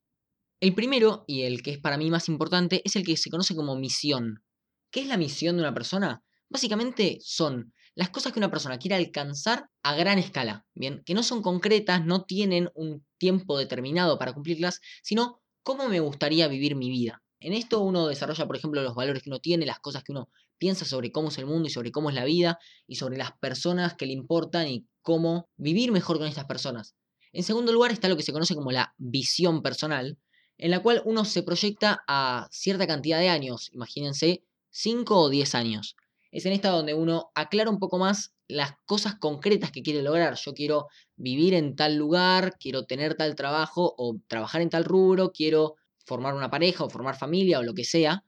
El 0.60 0.76
primero, 0.76 1.26
y 1.26 1.42
el 1.42 1.64
que 1.64 1.72
es 1.72 1.80
para 1.80 1.98
mí 1.98 2.12
más 2.12 2.30
importante, 2.30 2.84
es 2.86 2.96
el 2.96 3.04
que 3.04 3.18
se 3.18 3.32
conoce 3.32 3.56
como 3.56 3.76
misión. 3.76 4.44
¿Qué 4.92 5.00
es 5.00 5.08
la 5.08 5.18
misión 5.18 5.56
de 5.56 5.64
una 5.64 5.74
persona? 5.74 6.24
Básicamente 6.48 7.18
son 7.24 7.74
las 7.96 8.12
cosas 8.12 8.34
que 8.34 8.40
una 8.40 8.52
persona 8.52 8.78
quiere 8.78 8.98
alcanzar 8.98 9.68
a 9.82 9.96
gran 9.96 10.20
escala, 10.20 10.68
¿bien? 10.76 11.02
Que 11.08 11.16
no 11.16 11.24
son 11.24 11.42
concretas, 11.42 12.06
no 12.06 12.26
tienen 12.26 12.70
un 12.76 13.04
tiempo 13.18 13.58
determinado 13.58 14.20
para 14.20 14.34
cumplirlas, 14.34 14.80
sino 15.02 15.42
cómo 15.64 15.90
me 15.90 16.02
gustaría 16.02 16.48
vivir 16.48 16.76
mi 16.76 16.92
vida. 16.92 17.24
En 17.42 17.54
esto 17.54 17.82
uno 17.82 18.08
desarrolla, 18.08 18.46
por 18.46 18.56
ejemplo, 18.56 18.84
los 18.84 18.94
valores 18.94 19.24
que 19.24 19.30
uno 19.30 19.40
tiene, 19.40 19.66
las 19.66 19.80
cosas 19.80 20.04
que 20.04 20.12
uno 20.12 20.30
piensa 20.60 20.86
sobre 20.86 21.12
cómo 21.12 21.30
es 21.30 21.38
el 21.40 21.48
mundo 21.48 21.68
y 21.68 21.72
sobre 21.72 21.92
cómo 21.92 22.10
es 22.10 22.16
la 22.16 22.24
vida 22.24 22.60
y 22.86 22.96
sobre 22.96 23.18
las 23.18 23.32
personas 23.34 23.96
que 23.96 24.06
le 24.06 24.14
importan 24.14 24.68
y 24.68 24.86
cómo 25.02 25.50
vivir 25.58 25.92
mejor 25.92 26.20
con 26.20 26.28
estas 26.28 26.46
personas. 26.46 26.96
En 27.34 27.44
segundo 27.44 27.74
lugar 27.74 27.92
está 27.92 28.10
lo 28.10 28.16
que 28.16 28.22
se 28.22 28.32
conoce 28.32 28.54
como 28.54 28.72
la 28.72 28.94
visión 29.00 29.64
personal, 29.64 30.20
en 30.60 30.70
la 30.70 30.84
cual 30.84 31.02
uno 31.04 31.26
se 31.26 31.42
proyecta 31.42 32.04
a 32.08 32.48
cierta 32.52 32.86
cantidad 32.86 33.20
de 33.20 33.30
años, 33.30 33.72
imagínense 33.74 34.44
5 34.70 35.20
o 35.20 35.30
10 35.30 35.56
años. 35.56 35.96
Es 36.32 36.46
en 36.46 36.54
esta 36.54 36.70
donde 36.70 36.94
uno 36.94 37.32
aclara 37.34 37.72
un 37.72 37.80
poco 37.80 37.98
más 37.98 38.36
las 38.48 38.74
cosas 38.86 39.16
concretas 39.16 39.72
que 39.72 39.82
quiere 39.82 40.04
lograr. 40.04 40.36
Yo 40.36 40.54
quiero 40.54 40.88
vivir 41.16 41.56
en 41.56 41.76
tal 41.76 41.96
lugar, 41.96 42.58
quiero 42.60 42.86
tener 42.86 43.16
tal 43.16 43.36
trabajo 43.36 43.96
o 43.98 44.20
trabajar 44.28 44.62
en 44.62 44.70
tal 44.70 44.86
rubro, 44.86 45.32
quiero 45.32 45.76
formar 46.12 46.34
una 46.34 46.50
pareja 46.56 46.84
o 46.84 46.90
formar 46.90 47.16
familia 47.16 47.60
o 47.60 47.64
lo 47.64 47.74
que 47.74 47.86
sea, 47.86 48.26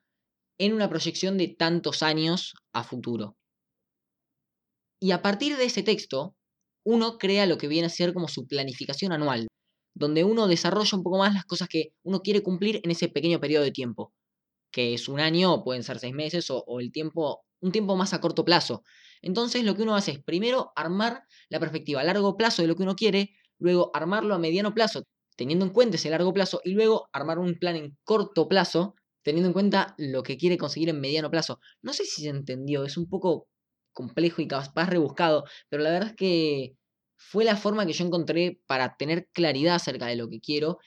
en 0.58 0.74
una 0.74 0.90
proyección 0.90 1.38
de 1.38 1.48
tantos 1.50 2.02
años 2.02 2.54
a 2.72 2.84
futuro. 2.84 3.36
Y 5.02 5.12
a 5.12 5.22
partir 5.22 5.58
de 5.58 5.66
ese 5.66 5.84
texto, 5.84 6.36
uno 6.86 7.18
crea 7.18 7.46
lo 7.46 7.58
que 7.58 7.68
viene 7.68 7.88
a 7.88 7.98
ser 8.00 8.14
como 8.14 8.28
su 8.28 8.48
planificación 8.48 9.12
anual 9.12 9.48
donde 9.96 10.24
uno 10.24 10.48
desarrolla 10.48 10.98
un 10.98 11.04
poco 11.04 11.18
más 11.18 11.34
las 11.34 11.46
cosas 11.46 11.68
que 11.68 11.94
uno 12.04 12.22
quiere 12.22 12.42
cumplir 12.42 12.82
en 12.84 12.92
ese 12.92 13.10
pequeño 13.10 13.40
periodo 13.40 13.64
de 13.64 13.72
tiempo, 13.72 14.14
que 14.72 14.94
es 14.94 15.08
un 15.08 15.20
año, 15.20 15.64
pueden 15.64 15.84
ser 15.84 16.00
seis 16.00 16.14
meses, 16.14 16.50
o, 16.50 16.64
o 16.66 16.80
el 16.80 16.92
tiempo, 16.92 17.46
un 17.62 17.72
tiempo 17.72 17.96
más 17.96 18.14
a 18.14 18.22
corto 18.22 18.44
plazo. 18.44 18.84
Entonces 19.22 19.64
lo 19.64 19.76
que 19.76 19.84
uno 19.84 19.96
hace 19.96 20.12
es 20.12 20.24
primero 20.24 20.72
armar 20.76 21.24
la 21.50 21.60
perspectiva 21.60 22.02
a 22.02 22.04
largo 22.04 22.36
plazo 22.38 22.62
de 22.62 22.68
lo 22.68 22.76
que 22.76 22.84
uno 22.84 22.96
quiere, 22.96 23.36
luego 23.60 23.92
armarlo 23.94 24.34
a 24.36 24.40
mediano 24.40 24.74
plazo, 24.74 25.04
teniendo 25.36 25.66
en 25.66 25.72
cuenta 25.72 25.98
ese 25.98 26.10
largo 26.10 26.34
plazo, 26.34 26.62
y 26.64 26.72
luego 26.72 27.10
armar 27.12 27.40
un 27.40 27.56
plan 27.56 27.76
en 27.76 27.98
corto 28.04 28.48
plazo, 28.48 28.96
teniendo 29.24 29.48
en 29.48 29.54
cuenta 29.54 29.96
lo 29.98 30.24
que 30.24 30.38
quiere 30.38 30.58
conseguir 30.58 30.90
en 30.90 31.00
mediano 31.00 31.32
plazo. 31.32 31.60
No 31.82 31.94
sé 31.94 32.06
si 32.06 32.24
se 32.24 32.30
entendió, 32.30 32.84
es 32.84 32.98
un 32.98 33.08
poco 33.08 33.48
complejo 33.94 34.42
y 34.42 34.48
capaz 34.48 34.90
rebuscado, 34.90 35.46
pero 35.70 35.84
la 35.84 35.92
verdad 35.92 36.10
es 36.10 36.16
que 36.16 36.76
fue 37.16 37.46
la 37.46 37.56
forma 37.56 37.86
que 37.86 37.94
yo 37.94 38.06
encontré 38.06 38.60
para 38.68 38.98
tener 38.98 39.30
claridad 39.32 39.76
acerca 39.76 40.08
de 40.08 40.16
lo 40.16 40.30
que 40.30 40.40
quiero. 40.40 40.80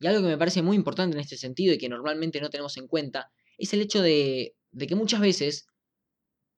Y 0.00 0.06
algo 0.06 0.22
que 0.22 0.28
me 0.28 0.38
parece 0.38 0.62
muy 0.62 0.76
importante 0.76 1.16
en 1.16 1.20
este 1.20 1.36
sentido 1.36 1.72
y 1.72 1.78
que 1.78 1.88
normalmente 1.88 2.40
no 2.40 2.50
tenemos 2.50 2.76
en 2.76 2.88
cuenta 2.88 3.30
es 3.58 3.72
el 3.72 3.80
hecho 3.80 4.02
de, 4.02 4.56
que 4.76 4.94
muchas 4.96 5.20
veces 5.20 5.66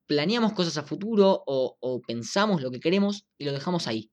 planeamos 0.07 0.53
cosas 0.53 0.77
a 0.77 0.83
futuro 0.83 1.43
o, 1.45 1.77
o, 1.79 2.01
pensamos 2.01 2.61
lo 2.61 2.71
que 2.71 2.79
queremos 2.79 3.25
y 3.37 3.45
lo 3.45 3.51
dejamos 3.51 3.87
ahí. 3.87 4.11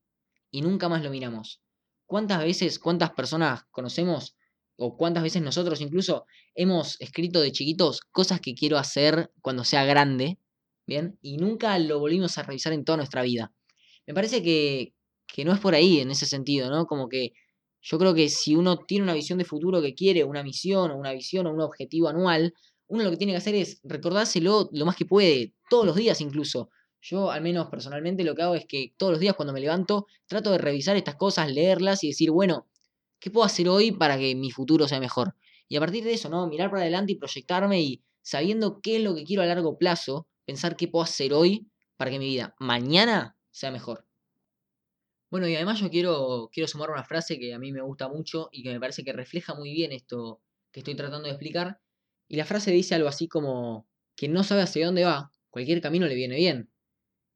Y 0.50 0.60
nunca 0.60 0.88
más 0.88 1.02
lo 1.02 1.10
miramos. 1.10 1.63
¿Cuántas 2.06 2.42
veces, 2.42 2.78
cuántas 2.78 3.10
personas 3.12 3.64
conocemos 3.70 4.36
o 4.76 4.96
cuántas 4.96 5.22
veces 5.22 5.42
nosotros 5.42 5.80
incluso 5.80 6.26
hemos 6.54 7.00
escrito 7.00 7.40
de 7.40 7.52
chiquitos 7.52 8.00
cosas 8.00 8.40
que 8.40 8.54
quiero 8.54 8.78
hacer 8.78 9.32
cuando 9.40 9.64
sea 9.64 9.84
grande? 9.84 10.38
¿Bien? 10.86 11.18
Y 11.22 11.38
nunca 11.38 11.78
lo 11.78 11.98
volvimos 11.98 12.36
a 12.36 12.42
revisar 12.42 12.72
en 12.72 12.84
toda 12.84 12.98
nuestra 12.98 13.22
vida. 13.22 13.52
Me 14.06 14.14
parece 14.14 14.42
que, 14.42 14.94
que 15.26 15.44
no 15.44 15.52
es 15.52 15.60
por 15.60 15.74
ahí 15.74 16.00
en 16.00 16.10
ese 16.10 16.26
sentido, 16.26 16.68
¿no? 16.70 16.86
Como 16.86 17.08
que 17.08 17.32
yo 17.80 17.98
creo 17.98 18.14
que 18.14 18.28
si 18.28 18.56
uno 18.56 18.78
tiene 18.78 19.04
una 19.04 19.14
visión 19.14 19.38
de 19.38 19.44
futuro 19.44 19.82
que 19.82 19.94
quiere, 19.94 20.24
una 20.24 20.42
misión 20.42 20.90
o 20.90 20.96
una 20.96 21.12
visión 21.12 21.46
o 21.46 21.52
un 21.52 21.60
objetivo 21.60 22.08
anual, 22.08 22.54
uno 22.86 23.04
lo 23.04 23.10
que 23.10 23.16
tiene 23.16 23.32
que 23.32 23.38
hacer 23.38 23.54
es 23.54 23.80
recordárselo 23.82 24.68
lo 24.72 24.86
más 24.86 24.96
que 24.96 25.06
puede, 25.06 25.54
todos 25.68 25.84
los 25.86 25.96
días 25.96 26.20
incluso. 26.20 26.70
Yo 27.06 27.30
al 27.30 27.42
menos 27.42 27.68
personalmente 27.68 28.24
lo 28.24 28.34
que 28.34 28.40
hago 28.40 28.54
es 28.54 28.64
que 28.64 28.94
todos 28.96 29.12
los 29.12 29.20
días 29.20 29.34
cuando 29.34 29.52
me 29.52 29.60
levanto 29.60 30.06
trato 30.26 30.50
de 30.50 30.56
revisar 30.56 30.96
estas 30.96 31.16
cosas, 31.16 31.52
leerlas 31.52 32.02
y 32.02 32.08
decir, 32.08 32.30
bueno, 32.30 32.66
¿qué 33.20 33.30
puedo 33.30 33.44
hacer 33.44 33.68
hoy 33.68 33.92
para 33.92 34.16
que 34.16 34.34
mi 34.34 34.50
futuro 34.50 34.88
sea 34.88 35.00
mejor? 35.00 35.36
Y 35.68 35.76
a 35.76 35.80
partir 35.80 36.02
de 36.02 36.14
eso, 36.14 36.30
¿no? 36.30 36.46
Mirar 36.46 36.70
para 36.70 36.80
adelante 36.80 37.12
y 37.12 37.16
proyectarme 37.16 37.82
y 37.82 38.02
sabiendo 38.22 38.80
qué 38.80 38.96
es 38.96 39.02
lo 39.02 39.14
que 39.14 39.24
quiero 39.24 39.42
a 39.42 39.46
largo 39.46 39.76
plazo, 39.76 40.26
pensar 40.46 40.76
qué 40.76 40.88
puedo 40.88 41.02
hacer 41.02 41.34
hoy 41.34 41.68
para 41.98 42.10
que 42.10 42.18
mi 42.18 42.24
vida 42.24 42.54
mañana 42.58 43.36
sea 43.50 43.70
mejor. 43.70 44.06
Bueno, 45.30 45.46
y 45.46 45.54
además 45.56 45.80
yo 45.80 45.90
quiero, 45.90 46.48
quiero 46.50 46.66
sumar 46.68 46.90
una 46.90 47.04
frase 47.04 47.38
que 47.38 47.52
a 47.52 47.58
mí 47.58 47.70
me 47.70 47.82
gusta 47.82 48.08
mucho 48.08 48.48
y 48.50 48.62
que 48.62 48.72
me 48.72 48.80
parece 48.80 49.04
que 49.04 49.12
refleja 49.12 49.54
muy 49.54 49.74
bien 49.74 49.92
esto 49.92 50.40
que 50.72 50.80
estoy 50.80 50.94
tratando 50.94 51.26
de 51.26 51.32
explicar. 51.34 51.80
Y 52.28 52.36
la 52.36 52.46
frase 52.46 52.70
dice 52.70 52.94
algo 52.94 53.08
así 53.08 53.28
como 53.28 53.86
que 54.16 54.28
no 54.28 54.42
sabe 54.42 54.62
hacia 54.62 54.86
dónde 54.86 55.04
va, 55.04 55.32
cualquier 55.50 55.82
camino 55.82 56.06
le 56.06 56.14
viene 56.14 56.36
bien. 56.36 56.70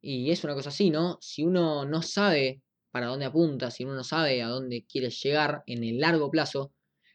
Y 0.01 0.31
es 0.31 0.45
una 0.45 0.55
cosa 0.55 0.69
así, 0.69 0.91
¿no? 0.91 1.19
Si 1.21 1.43
uno 1.45 1.85
no 1.85 2.03
sabe 2.03 2.63
para 2.91 3.07
dónde 3.07 3.27
apunta, 3.27 3.71
si 3.71 3.85
uno 3.85 3.95
no 3.95 4.05
sabe 4.05 4.43
a 4.43 4.49
dónde 4.49 4.85
quiere 4.87 5.11
llegar 5.11 5.63
en 5.67 5.85
el 5.85 5.99
largo 5.99 6.31
plazo, 6.31 6.73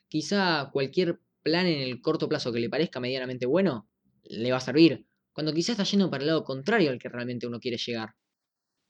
quizá 0.08 0.70
cualquier 0.72 1.20
plan 1.42 1.66
en 1.66 1.82
el 1.82 2.02
corto 2.02 2.30
plazo 2.30 2.52
que 2.52 2.60
le 2.60 2.70
parezca 2.70 3.00
medianamente 3.00 3.46
bueno, 3.46 3.90
le 4.24 4.52
va 4.52 4.58
a 4.58 4.62
servir, 4.62 5.06
cuando 5.34 5.54
quizá 5.54 5.74
está 5.74 5.84
yendo 5.84 6.10
para 6.10 6.22
el 6.22 6.28
lado 6.28 6.44
contrario 6.44 6.92
al 6.92 7.00
que 7.00 7.10
realmente 7.10 7.48
uno 7.48 7.60
quiere 7.60 7.78
llegar. 7.78 8.16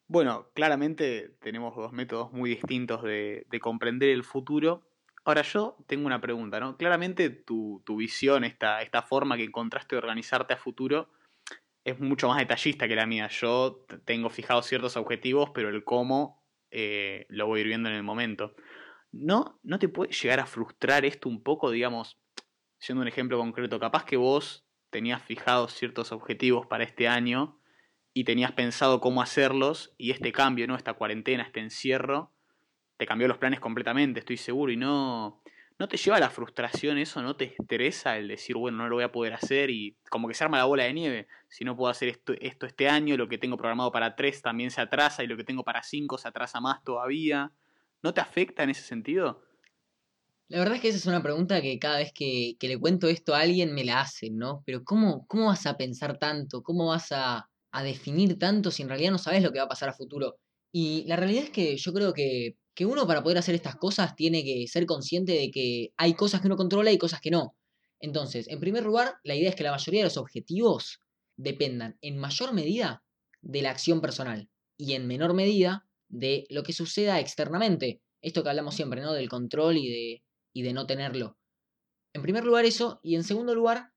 Bueno, 0.07 0.49
claramente 0.53 1.37
tenemos 1.39 1.75
dos 1.75 1.91
métodos 1.93 2.31
muy 2.33 2.51
distintos 2.51 3.01
de, 3.03 3.45
comprender 3.61 4.09
el 4.09 4.23
futuro. 4.23 4.83
Ahora 5.23 5.41
yo 5.41 5.77
tengo 5.87 6.05
una 6.05 6.19
pregunta, 6.19 6.59
¿no? 6.59 6.77
Claramente 6.77 7.29
tu, 7.29 7.81
visión, 7.97 8.43
esta, 8.43 8.81
esta 8.81 9.01
forma 9.01 9.37
que 9.37 9.45
encontraste 9.45 9.95
de 9.95 9.99
organizarte 9.99 10.53
a 10.53 10.57
futuro, 10.57 11.09
es 11.83 11.99
mucho 11.99 12.27
más 12.27 12.37
detallista 12.37 12.87
que 12.87 12.95
la 12.95 13.05
mía. 13.05 13.27
Yo 13.29 13.85
tengo 14.05 14.29
fijados 14.29 14.65
ciertos 14.65 14.97
objetivos, 14.97 15.51
pero 15.53 15.69
el 15.69 15.83
cómo 15.83 16.43
eh, 16.71 17.25
lo 17.29 17.47
voy 17.47 17.59
a 17.59 17.61
ir 17.61 17.67
viendo 17.67 17.89
en 17.89 17.95
el 17.95 18.03
momento. 18.03 18.55
¿No, 19.11 19.59
¿No 19.63 19.79
te 19.79 19.89
puede 19.89 20.11
llegar 20.11 20.39
a 20.39 20.45
frustrar 20.45 21.05
esto 21.05 21.29
un 21.29 21.43
poco, 21.43 21.69
digamos, 21.71 22.19
siendo 22.79 23.01
un 23.01 23.07
ejemplo 23.07 23.37
concreto? 23.37 23.79
Capaz 23.79 24.05
que 24.05 24.17
vos 24.17 24.65
tenías 24.89 25.21
fijados 25.21 25.73
ciertos 25.73 26.11
objetivos 26.11 26.67
para 26.67 26.83
este 26.83 27.07
año 27.07 27.59
y 28.13 28.23
tenías 28.23 28.51
pensado 28.53 29.01
cómo 29.01 29.21
hacerlos 29.21 29.93
y 29.97 30.11
este 30.11 30.31
cambio, 30.31 30.67
¿no? 30.67 30.75
Esta 30.75 30.93
cuarentena, 30.93 31.43
este 31.43 31.59
encierro, 31.59 32.31
te 32.97 33.05
cambió 33.05 33.27
los 33.27 33.37
planes 33.37 33.59
completamente, 33.59 34.19
estoy 34.19 34.37
seguro, 34.37 34.71
y 34.71 34.77
no, 34.77 35.41
no 35.79 35.87
te 35.87 35.97
lleva 35.97 36.19
la 36.19 36.29
frustración 36.29 36.97
eso, 36.97 37.21
no 37.21 37.35
te 37.35 37.55
estresa 37.59 38.17
el 38.17 38.27
decir, 38.27 38.55
bueno, 38.55 38.77
no 38.77 38.89
lo 38.89 38.95
voy 38.95 39.03
a 39.03 39.11
poder 39.11 39.33
hacer 39.33 39.69
y 39.69 39.95
como 40.09 40.27
que 40.27 40.33
se 40.33 40.43
arma 40.43 40.57
la 40.57 40.65
bola 40.65 40.83
de 40.83 40.93
nieve, 40.93 41.27
si 41.47 41.63
no 41.63 41.75
puedo 41.75 41.89
hacer 41.89 42.09
esto, 42.09 42.33
esto 42.39 42.65
este 42.65 42.87
año, 42.89 43.17
lo 43.17 43.27
que 43.27 43.37
tengo 43.37 43.57
programado 43.57 43.91
para 43.91 44.15
tres 44.15 44.41
también 44.41 44.71
se 44.71 44.81
atrasa 44.81 45.23
y 45.23 45.27
lo 45.27 45.37
que 45.37 45.43
tengo 45.43 45.63
para 45.63 45.83
cinco 45.83 46.17
se 46.17 46.27
atrasa 46.27 46.59
más 46.59 46.83
todavía. 46.83 47.51
¿No 48.01 48.13
te 48.13 48.21
afecta 48.21 48.63
en 48.63 48.69
ese 48.69 48.83
sentido? 48.83 49.43
La 50.49 50.59
verdad 50.59 50.75
es 50.75 50.81
que 50.81 50.89
esa 50.89 50.97
es 50.97 51.05
una 51.05 51.23
pregunta 51.23 51.61
que 51.61 51.79
cada 51.79 51.97
vez 51.97 52.11
que, 52.13 52.55
que 52.59 52.67
le 52.67 52.77
cuento 52.77 53.07
esto 53.07 53.33
a 53.33 53.39
alguien 53.39 53.73
me 53.73 53.85
la 53.85 54.01
hacen, 54.01 54.37
¿no? 54.37 54.61
Pero 54.65 54.83
¿cómo, 54.83 55.25
¿cómo 55.27 55.47
vas 55.47 55.65
a 55.65 55.77
pensar 55.77 56.19
tanto? 56.19 56.61
¿Cómo 56.61 56.87
vas 56.87 57.11
a, 57.11 57.49
a 57.73 57.83
definir 57.83 58.37
tanto 58.37 58.71
si 58.71 58.83
en 58.83 58.89
realidad 58.89 59.11
no 59.11 59.17
sabes 59.17 59.43
lo 59.43 59.51
que 59.51 59.59
va 59.59 59.65
a 59.65 59.69
pasar 59.69 59.89
a 59.89 59.93
futuro. 59.93 60.37
Y 60.71 61.03
la 61.07 61.15
realidad 61.15 61.45
es 61.45 61.49
que 61.49 61.75
yo 61.75 61.91
creo 61.91 62.13
que 62.13 62.55
que 62.75 62.85
uno 62.85 63.05
para 63.07 63.23
poder 63.23 63.37
hacer 63.37 63.55
estas 63.55 63.75
cosas 63.75 64.15
tiene 64.15 64.43
que 64.43 64.67
ser 64.67 64.85
consciente 64.85 65.33
de 65.33 65.51
que 65.51 65.93
hay 65.97 66.15
cosas 66.15 66.41
que 66.41 66.47
uno 66.47 66.57
controla 66.57 66.91
y 66.91 66.97
cosas 66.97 67.21
que 67.21 67.31
no. 67.31 67.55
Entonces, 67.99 68.47
en 68.49 68.59
primer 68.59 68.83
lugar, 68.83 69.15
la 69.23 69.35
idea 69.35 69.49
es 69.49 69.55
que 69.55 69.63
la 69.63 69.71
mayoría 69.71 70.01
de 70.01 70.05
los 70.05 70.17
objetivos 70.17 70.99
dependan 71.37 71.97
en 72.01 72.17
mayor 72.17 72.53
medida 72.53 73.03
de 73.41 73.61
la 73.61 73.71
acción 73.71 74.01
personal 74.01 74.49
y 74.77 74.93
en 74.93 75.07
menor 75.07 75.33
medida 75.33 75.87
de 76.09 76.45
lo 76.49 76.63
que 76.63 76.73
suceda 76.73 77.19
externamente. 77.19 78.01
Esto 78.21 78.43
que 78.43 78.49
hablamos 78.49 78.75
siempre, 78.75 79.01
¿no? 79.01 79.13
Del 79.13 79.29
control 79.29 79.77
y 79.77 79.89
de, 79.89 80.23
y 80.53 80.61
de 80.63 80.73
no 80.73 80.85
tenerlo. 80.85 81.37
En 82.13 82.21
primer 82.21 82.43
lugar 82.43 82.65
eso, 82.65 82.99
y 83.03 83.15
en 83.15 83.23
segundo 83.23 83.55
lugar, 83.55 83.91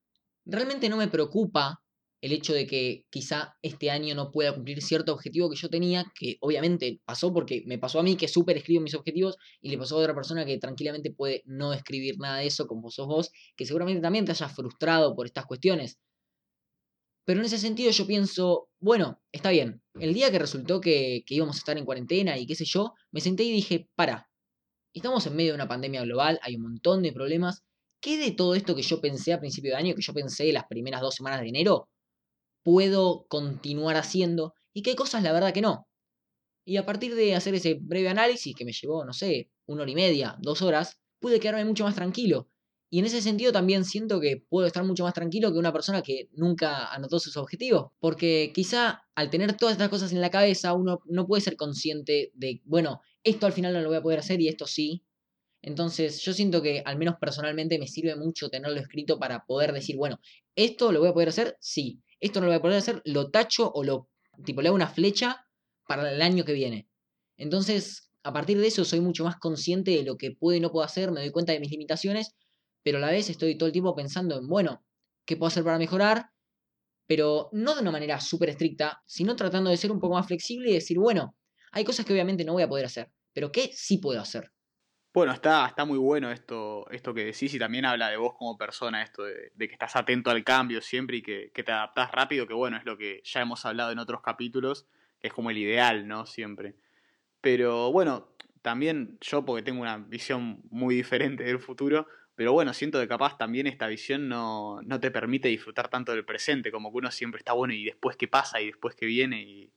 realmente 0.44 0.88
no 0.88 0.96
me 0.96 1.08
preocupa 1.08 1.82
el 2.20 2.32
hecho 2.32 2.54
de 2.54 2.66
que 2.66 3.04
quizá 3.10 3.56
este 3.62 3.90
año 3.90 4.14
no 4.14 4.30
pueda 4.30 4.54
cumplir 4.54 4.82
cierto 4.82 5.12
objetivo 5.12 5.50
que 5.50 5.56
yo 5.56 5.68
tenía, 5.68 6.12
que 6.18 6.36
obviamente 6.40 7.00
pasó 7.04 7.32
porque 7.32 7.62
me 7.66 7.78
pasó 7.78 8.00
a 8.00 8.02
mí 8.02 8.16
que 8.16 8.28
súper 8.28 8.56
escribo 8.56 8.82
mis 8.82 8.94
objetivos 8.94 9.36
y 9.60 9.70
le 9.70 9.78
pasó 9.78 9.96
a 9.96 10.00
otra 10.00 10.14
persona 10.14 10.44
que 10.44 10.58
tranquilamente 10.58 11.12
puede 11.12 11.42
no 11.44 11.72
escribir 11.72 12.18
nada 12.18 12.38
de 12.38 12.46
eso, 12.46 12.66
como 12.66 12.90
sos 12.90 13.06
vos, 13.06 13.30
que 13.56 13.66
seguramente 13.66 14.00
también 14.00 14.24
te 14.24 14.32
hayas 14.32 14.54
frustrado 14.54 15.14
por 15.14 15.26
estas 15.26 15.46
cuestiones. 15.46 15.98
Pero 17.24 17.40
en 17.40 17.46
ese 17.46 17.58
sentido 17.58 17.90
yo 17.90 18.06
pienso, 18.06 18.68
bueno, 18.78 19.20
está 19.32 19.50
bien. 19.50 19.82
El 19.94 20.14
día 20.14 20.30
que 20.30 20.38
resultó 20.38 20.80
que, 20.80 21.24
que 21.26 21.34
íbamos 21.34 21.56
a 21.56 21.58
estar 21.58 21.76
en 21.76 21.84
cuarentena 21.84 22.38
y 22.38 22.46
qué 22.46 22.54
sé 22.54 22.64
yo, 22.64 22.94
me 23.10 23.20
senté 23.20 23.42
y 23.42 23.52
dije, 23.52 23.88
para, 23.96 24.30
estamos 24.94 25.26
en 25.26 25.36
medio 25.36 25.50
de 25.50 25.56
una 25.56 25.68
pandemia 25.68 26.02
global, 26.02 26.38
hay 26.42 26.56
un 26.56 26.62
montón 26.62 27.02
de 27.02 27.12
problemas. 27.12 27.62
¿Qué 28.00 28.16
de 28.16 28.30
todo 28.30 28.54
esto 28.54 28.76
que 28.76 28.82
yo 28.82 29.00
pensé 29.00 29.32
a 29.32 29.40
principio 29.40 29.72
de 29.72 29.76
año, 29.76 29.94
que 29.94 30.02
yo 30.02 30.14
pensé 30.14 30.52
las 30.52 30.66
primeras 30.68 31.00
dos 31.00 31.16
semanas 31.16 31.40
de 31.40 31.48
enero, 31.48 31.88
puedo 32.66 33.28
continuar 33.28 33.96
haciendo 33.96 34.54
y 34.72 34.82
qué 34.82 34.96
cosas 34.96 35.22
la 35.22 35.32
verdad 35.32 35.54
que 35.54 35.60
no? 35.60 35.86
Y 36.64 36.78
a 36.78 36.84
partir 36.84 37.14
de 37.14 37.36
hacer 37.36 37.54
ese 37.54 37.74
breve 37.80 38.08
análisis 38.08 38.56
que 38.56 38.64
me 38.64 38.72
llevó, 38.72 39.04
no 39.04 39.12
sé, 39.12 39.52
una 39.66 39.82
hora 39.82 39.92
y 39.92 39.94
media, 39.94 40.36
dos 40.40 40.62
horas, 40.62 40.98
pude 41.20 41.38
quedarme 41.38 41.64
mucho 41.64 41.84
más 41.84 41.94
tranquilo. 41.94 42.50
Y 42.90 42.98
en 42.98 43.04
ese 43.04 43.22
sentido 43.22 43.52
también 43.52 43.84
siento 43.84 44.18
que 44.18 44.44
puedo 44.48 44.66
estar 44.66 44.82
mucho 44.82 45.04
más 45.04 45.14
tranquilo 45.14 45.52
que 45.52 45.60
una 45.60 45.72
persona 45.72 46.02
que 46.02 46.28
nunca 46.32 46.92
anotó 46.92 47.20
sus 47.20 47.36
objetivos. 47.36 47.92
Porque 48.00 48.50
quizá 48.52 49.04
al 49.14 49.30
tener 49.30 49.56
todas 49.56 49.74
estas 49.74 49.88
cosas 49.88 50.10
en 50.10 50.20
la 50.20 50.32
cabeza 50.32 50.72
uno 50.74 50.98
no 51.04 51.24
puede 51.28 51.42
ser 51.42 51.54
consciente 51.54 52.32
de, 52.34 52.62
bueno, 52.64 53.00
esto 53.22 53.46
al 53.46 53.52
final 53.52 53.74
no 53.74 53.80
lo 53.80 53.90
voy 53.90 53.98
a 53.98 54.02
poder 54.02 54.18
hacer 54.18 54.40
y 54.40 54.48
esto 54.48 54.66
sí. 54.66 55.04
Entonces 55.62 56.20
yo 56.20 56.32
siento 56.32 56.62
que 56.62 56.82
al 56.84 56.98
menos 56.98 57.14
personalmente 57.20 57.78
me 57.78 57.86
sirve 57.86 58.16
mucho 58.16 58.48
tenerlo 58.48 58.80
escrito 58.80 59.20
para 59.20 59.44
poder 59.46 59.72
decir, 59.72 59.96
bueno, 59.96 60.18
esto 60.56 60.90
lo 60.90 60.98
voy 60.98 61.10
a 61.10 61.14
poder 61.14 61.28
hacer, 61.28 61.56
sí. 61.60 62.02
Esto 62.20 62.40
no 62.40 62.46
lo 62.46 62.52
voy 62.52 62.58
a 62.58 62.62
poder 62.62 62.78
hacer, 62.78 63.02
lo 63.04 63.30
tacho 63.30 63.70
o 63.72 63.84
lo, 63.84 64.08
tipo, 64.44 64.62
le 64.62 64.68
hago 64.68 64.76
una 64.76 64.88
flecha 64.88 65.46
para 65.86 66.10
el 66.10 66.22
año 66.22 66.44
que 66.44 66.52
viene. 66.52 66.88
Entonces, 67.36 68.10
a 68.22 68.32
partir 68.32 68.58
de 68.58 68.66
eso 68.66 68.84
soy 68.84 69.00
mucho 69.00 69.24
más 69.24 69.36
consciente 69.36 69.92
de 69.92 70.02
lo 70.02 70.16
que 70.16 70.32
puedo 70.32 70.56
y 70.56 70.60
no 70.60 70.72
puedo 70.72 70.84
hacer, 70.84 71.12
me 71.12 71.20
doy 71.20 71.30
cuenta 71.30 71.52
de 71.52 71.60
mis 71.60 71.70
limitaciones 71.70 72.34
pero 72.86 72.98
a 72.98 73.00
la 73.00 73.10
vez 73.10 73.28
estoy 73.28 73.58
todo 73.58 73.66
el 73.66 73.72
tiempo 73.72 73.96
pensando 73.96 74.38
en, 74.38 74.46
bueno, 74.46 74.86
¿qué 75.24 75.36
puedo 75.36 75.48
hacer 75.48 75.64
para 75.64 75.76
mejorar? 75.76 76.30
Pero 77.08 77.48
no 77.50 77.74
de 77.74 77.80
una 77.80 77.90
manera 77.90 78.20
súper 78.20 78.50
estricta, 78.50 79.02
sino 79.06 79.34
tratando 79.34 79.70
de 79.70 79.76
ser 79.76 79.90
un 79.90 79.98
poco 79.98 80.14
más 80.14 80.28
flexible 80.28 80.70
y 80.70 80.74
decir, 80.74 80.96
bueno, 80.96 81.36
hay 81.72 81.82
cosas 81.82 82.06
que 82.06 82.12
obviamente 82.12 82.44
no 82.44 82.52
voy 82.52 82.62
a 82.62 82.68
poder 82.68 82.86
hacer, 82.86 83.10
pero 83.32 83.50
¿qué 83.50 83.72
sí 83.74 83.98
puedo 83.98 84.20
hacer? 84.20 84.52
Bueno, 85.16 85.32
está, 85.32 85.66
está 85.66 85.86
muy 85.86 85.96
bueno 85.96 86.30
esto, 86.30 86.86
esto 86.90 87.14
que 87.14 87.24
decís 87.24 87.54
y 87.54 87.58
también 87.58 87.86
habla 87.86 88.10
de 88.10 88.18
vos 88.18 88.34
como 88.36 88.58
persona, 88.58 89.02
esto 89.02 89.22
de, 89.22 89.50
que 89.56 89.72
estás 89.72 89.96
atento 89.96 90.30
al 90.30 90.44
cambio 90.44 90.82
siempre 90.82 91.16
y 91.16 91.22
que, 91.22 91.50
te 91.54 91.72
adaptás 91.72 92.12
rápido, 92.12 92.46
que 92.46 92.52
bueno, 92.52 92.76
es 92.76 92.84
lo 92.84 92.98
que 92.98 93.22
ya 93.24 93.40
hemos 93.40 93.64
hablado 93.64 93.92
en 93.92 93.98
otros 93.98 94.20
capítulos, 94.20 94.86
que 95.18 95.28
es 95.28 95.32
como 95.32 95.48
el 95.48 95.56
ideal, 95.56 96.06
¿no? 96.06 96.26
Siempre. 96.26 96.74
Pero 97.40 97.90
bueno, 97.92 98.28
también 98.60 99.16
yo, 99.22 99.42
porque 99.42 99.62
tengo 99.62 99.80
una 99.80 99.96
visión 99.96 100.60
muy 100.68 100.94
diferente 100.94 101.44
del 101.44 101.60
futuro, 101.60 102.06
pero 102.34 102.52
bueno, 102.52 102.74
siento 102.74 103.00
que 103.00 103.08
capaz 103.08 103.38
también 103.38 103.66
esta 103.66 103.86
visión 103.86 104.28
no, 104.28 104.82
no, 104.82 105.00
te 105.00 105.10
permite 105.10 105.48
disfrutar 105.48 105.88
tanto 105.88 106.12
del 106.12 106.26
presente, 106.26 106.70
como 106.70 106.92
que 106.92 106.98
uno 106.98 107.10
siempre 107.10 107.38
está 107.38 107.54
bueno 107.54 107.72
y 107.72 107.86
después 107.86 108.18
qué 108.18 108.28
pasa 108.28 108.60
y 108.60 108.66
después 108.66 108.94
qué 108.94 109.06
viene 109.06 109.40
y, 109.40 109.72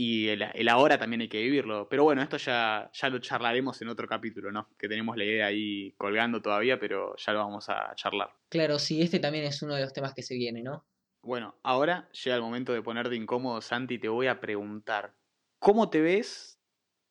y 0.00 0.28
el, 0.28 0.42
el, 0.54 0.68
ahora 0.68 0.96
también 0.96 1.22
hay 1.22 1.28
que 1.28 1.42
vivirlo. 1.42 1.88
Pero 1.88 2.04
bueno, 2.04 2.22
esto 2.22 2.36
ya, 2.36 2.88
ya 2.92 3.08
lo 3.10 3.18
charlaremos 3.18 3.82
en 3.82 3.88
otro 3.88 4.06
capítulo, 4.06 4.52
¿no? 4.52 4.70
Que 4.78 4.88
tenemos 4.88 5.16
la 5.16 5.24
idea 5.24 5.46
ahí 5.46 5.92
colgando 5.98 6.40
todavía, 6.40 6.78
pero 6.78 7.16
ya 7.16 7.32
lo 7.32 7.40
vamos 7.40 7.68
a 7.68 7.94
charlar. 7.96 8.32
Claro, 8.48 8.78
sí, 8.78 9.02
este 9.02 9.18
también 9.18 9.44
es 9.44 9.60
uno 9.60 9.74
de 9.74 9.82
los 9.82 9.92
temas 9.92 10.14
que 10.14 10.22
se 10.22 10.36
viene, 10.36 10.62
¿no? 10.62 10.86
Bueno, 11.20 11.58
ahora 11.64 12.08
llega 12.12 12.36
el 12.36 12.42
momento 12.42 12.72
de 12.72 12.80
ponerte 12.80 13.16
incómodo, 13.16 13.60
Santi, 13.60 13.98
te 13.98 14.08
voy 14.08 14.28
a 14.28 14.40
preguntar, 14.40 15.16
¿cómo 15.58 15.90
te 15.90 16.00
ves 16.00 16.60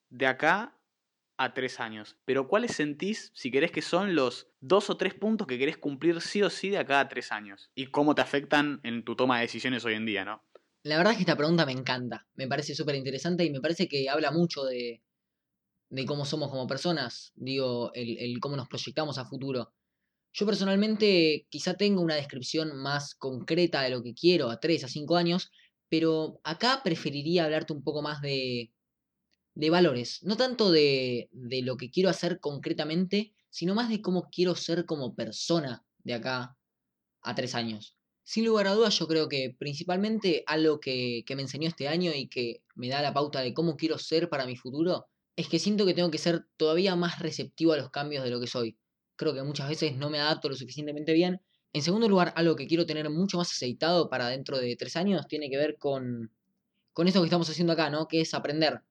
de 0.10 0.28
acá 0.28 0.74
a 1.38 1.54
tres 1.54 1.80
años. 1.80 2.18
Pero 2.26 2.48
¿cuáles 2.48 2.72
sentís, 2.72 3.32
si 3.34 3.52
querés, 3.52 3.72
que 3.72 3.82
son 3.82 4.16
los 4.16 4.50
dos 4.60 4.90
o 4.90 4.98
tres 4.98 5.14
puntos 5.14 5.48
que 5.48 5.60
querés 5.60 5.78
cumplir 5.78 6.20
sí 6.22 6.42
o 6.42 6.50
sí 6.50 6.70
de 6.70 6.80
acá 6.80 7.00
a 7.00 7.08
tres 7.08 7.32
años? 7.32 7.70
Y 7.76 7.88
cómo 7.88 8.16
te 8.16 8.22
afectan 8.22 8.80
en 8.84 9.04
tu 9.04 9.16
toma 9.16 9.38
de 9.38 9.44
decisiones 9.44 9.86
hoy 9.86 9.94
en 9.94 10.06
día, 10.06 10.26
¿no? 10.26 10.44
La 10.88 10.96
verdad 10.96 11.12
es 11.12 11.18
que 11.18 11.24
esta 11.24 11.36
pregunta 11.36 11.66
me 11.66 11.74
encanta. 11.74 12.26
Me 12.36 12.48
parece 12.48 12.74
súper 12.74 12.96
interesante 12.96 13.44
y 13.44 13.50
me 13.50 13.60
parece 13.60 13.90
que 13.90 14.08
habla 14.08 14.32
mucho 14.32 14.64
de, 14.64 15.04
cómo 16.06 16.24
somos 16.24 16.50
como 16.50 16.66
personas. 16.66 17.34
Digo, 17.36 17.92
el, 17.94 18.40
cómo 18.40 18.56
nos 18.56 18.70
proyectamos 18.70 19.18
a 19.18 19.26
futuro. 19.26 19.74
Yo 20.32 20.46
personalmente 20.46 21.46
quizá 21.50 21.74
tengo 21.74 22.02
una 22.02 22.16
descripción 22.16 22.78
más 22.78 23.16
concreta 23.16 23.82
de 23.82 23.90
lo 23.90 24.02
que 24.02 24.14
quiero 24.14 24.50
a 24.50 24.62
tres 24.62 24.86
a 24.86 24.88
cinco 24.88 25.18
años, 25.18 25.52
pero 25.90 26.40
acá 26.46 26.80
preferiría 26.86 27.44
hablarte 27.44 27.74
un 27.74 27.84
poco 27.84 28.02
más 28.02 28.22
de, 28.22 28.72
de 29.56 29.70
valores, 29.70 30.24
no 30.24 30.38
tanto 30.38 30.72
de, 30.72 31.28
de 31.34 31.64
lo 31.64 31.76
que 31.76 31.92
quiero 31.92 32.10
hacer 32.10 32.40
concretamente, 32.40 33.34
sino 33.50 33.76
más 33.76 33.90
de 33.90 34.02
cómo 34.02 34.30
quiero 34.32 34.56
ser 34.56 34.86
como 34.86 35.16
persona 35.16 35.86
de 35.98 36.14
acá 36.14 36.58
a 37.24 37.36
tres 37.36 37.56
años. 37.56 37.97
Sin 38.28 38.44
lugar 38.44 38.68
a 38.68 38.74
dudas, 38.74 39.00
yo 39.00 39.08
creo 39.08 39.30
que 39.30 39.56
principalmente 39.58 40.44
algo 40.48 40.82
que, 40.82 41.24
que, 41.26 41.38
me 41.38 41.44
enseñó 41.44 41.70
este 41.70 41.88
año 41.88 42.12
y 42.14 42.28
que 42.28 42.62
me 42.76 42.90
da 42.90 43.02
la 43.02 43.14
pauta 43.14 43.40
de 43.40 43.54
cómo 43.54 43.78
quiero 43.78 43.98
ser 43.98 44.28
para 44.28 44.46
mi 44.46 44.58
futuro, 44.58 45.08
es 45.38 45.48
que 45.48 45.60
siento 45.60 45.86
que 45.86 45.94
tengo 45.94 46.12
que 46.12 46.18
ser 46.18 46.46
todavía 46.58 46.98
más 46.98 47.20
receptivo 47.20 47.72
a 47.72 47.78
los 47.78 47.90
cambios 47.90 48.26
de 48.26 48.30
lo 48.30 48.42
que 48.42 48.48
soy. 48.48 48.78
Creo 49.16 49.34
que 49.34 49.44
muchas 49.44 49.70
veces 49.70 49.96
no 49.96 50.10
me 50.10 50.20
adapto 50.20 50.50
lo 50.50 50.58
suficientemente 50.58 51.14
bien. 51.14 51.40
En 51.72 51.82
segundo 51.82 52.10
lugar, 52.10 52.34
algo 52.36 52.58
que 52.58 52.68
quiero 52.68 52.86
tener 52.86 53.10
mucho 53.10 53.38
más 53.38 53.50
aceitado 53.50 54.10
para 54.10 54.28
dentro 54.28 54.60
de 54.60 54.76
tres 54.76 54.98
años 54.98 55.26
tiene 55.30 55.50
que 55.50 55.56
ver 55.56 55.78
con, 55.78 56.30
con 56.92 57.08
esto 57.08 57.22
que 57.22 57.28
estamos 57.28 57.50
haciendo 57.50 57.72
acá, 57.72 57.90
¿no? 57.90 58.10
Que 58.10 58.20
es 58.20 58.34
aprender. 58.34 58.82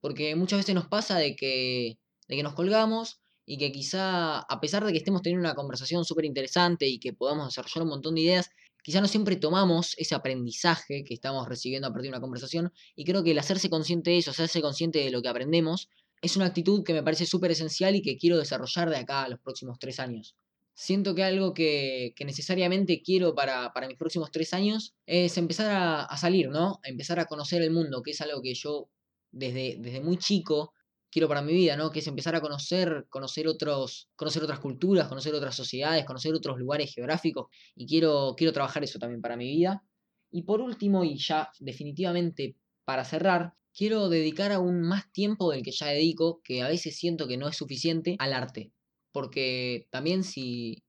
Porque 0.00 0.34
muchas 0.36 0.60
veces 0.60 0.74
nos 0.74 0.88
pasa 0.88 1.18
de 1.18 1.36
que, 1.36 1.98
de 2.28 2.36
que 2.36 2.42
nos 2.42 2.54
colgamos 2.54 3.20
y 3.44 3.58
que 3.58 3.72
quizá, 3.72 4.38
a 4.38 4.60
pesar 4.62 4.86
de 4.86 4.92
que 4.92 4.98
estemos 4.98 5.20
teniendo 5.20 5.46
una 5.46 5.54
conversación 5.54 6.06
súper 6.06 6.24
interesante 6.24 6.88
y 6.88 6.98
que 6.98 7.12
podamos 7.12 7.48
desarrollar 7.48 7.82
un 7.82 7.90
montón 7.90 8.14
de 8.14 8.22
ideas, 8.22 8.50
quizá 8.86 9.00
no 9.00 9.08
siempre 9.08 9.34
tomamos 9.34 9.96
ese 9.98 10.14
aprendizaje 10.14 11.02
que 11.02 11.12
estamos 11.12 11.48
recibiendo 11.48 11.88
a 11.88 11.92
partir 11.92 12.04
de 12.04 12.10
una 12.10 12.20
conversación. 12.20 12.72
Y 12.94 13.04
creo 13.04 13.24
que 13.24 13.32
el 13.32 13.38
hacerse 13.40 13.68
consciente 13.68 14.10
de 14.10 14.18
eso, 14.18 14.30
hacerse 14.30 14.60
consciente 14.60 15.00
de 15.00 15.10
lo 15.10 15.22
que 15.22 15.28
aprendemos, 15.28 15.88
es 16.22 16.36
una 16.36 16.46
actitud 16.46 16.84
que 16.84 16.92
me 16.92 17.02
parece 17.02 17.26
súper 17.26 17.50
esencial 17.50 17.96
y 17.96 18.02
que 18.02 18.16
quiero 18.16 18.38
desarrollar 18.38 18.88
de 18.88 18.98
acá 18.98 19.24
a 19.24 19.28
los 19.28 19.40
próximos 19.40 19.80
tres 19.80 19.98
años. 19.98 20.36
Siento 20.72 21.16
que 21.16 21.24
algo 21.24 21.52
que, 21.52 22.14
necesariamente 22.24 23.02
quiero 23.02 23.34
para, 23.34 23.72
para, 23.72 23.88
mis 23.88 23.96
próximos 23.96 24.30
tres 24.30 24.54
años 24.54 24.94
es 25.04 25.36
empezar 25.36 25.68
a, 25.72 26.04
a 26.04 26.16
salir, 26.16 26.48
¿no? 26.50 26.78
A 26.84 26.88
empezar 26.88 27.18
a 27.18 27.26
conocer 27.26 27.62
el 27.62 27.72
mundo, 27.72 28.02
que 28.04 28.12
es 28.12 28.20
algo 28.20 28.40
que 28.40 28.54
yo 28.54 28.88
desde, 29.32 29.78
desde 29.80 30.00
muy 30.00 30.16
chico 30.16 30.74
quiero 31.16 31.28
para 31.28 31.40
mi 31.40 31.54
vida, 31.54 31.78
¿no? 31.78 31.90
Que 31.90 32.00
es 32.00 32.06
empezar 32.08 32.36
a 32.36 32.42
conocer, 32.42 33.06
conocer 33.08 33.48
otros, 33.48 34.10
conocer 34.16 34.42
otras 34.42 34.58
culturas, 34.58 35.08
conocer 35.08 35.34
otras 35.34 35.56
sociedades, 35.56 36.04
conocer 36.04 36.34
otros 36.34 36.58
lugares 36.58 36.92
geográficos. 36.94 37.46
Y 37.74 37.86
quiero, 37.86 38.34
quiero 38.36 38.52
trabajar 38.52 38.84
eso 38.84 38.98
también 38.98 39.22
para 39.22 39.34
mi 39.34 39.46
vida. 39.46 39.82
Y 40.30 40.42
por 40.42 40.60
último, 40.60 41.04
y 41.04 41.16
ya 41.16 41.48
definitivamente 41.58 42.56
para 42.84 43.02
cerrar, 43.06 43.54
quiero 43.74 44.10
dedicar 44.10 44.52
aún 44.52 44.82
más 44.82 45.10
tiempo 45.10 45.50
del 45.50 45.62
que 45.62 45.70
ya 45.70 45.86
dedico, 45.86 46.42
que 46.44 46.60
a 46.60 46.68
veces 46.68 46.98
siento 46.98 47.26
que 47.26 47.38
no 47.38 47.48
es 47.48 47.56
suficiente, 47.56 48.16
al 48.18 48.34
arte. 48.34 48.74
Porque 49.10 49.88
también 49.90 50.22
si. 50.22 50.84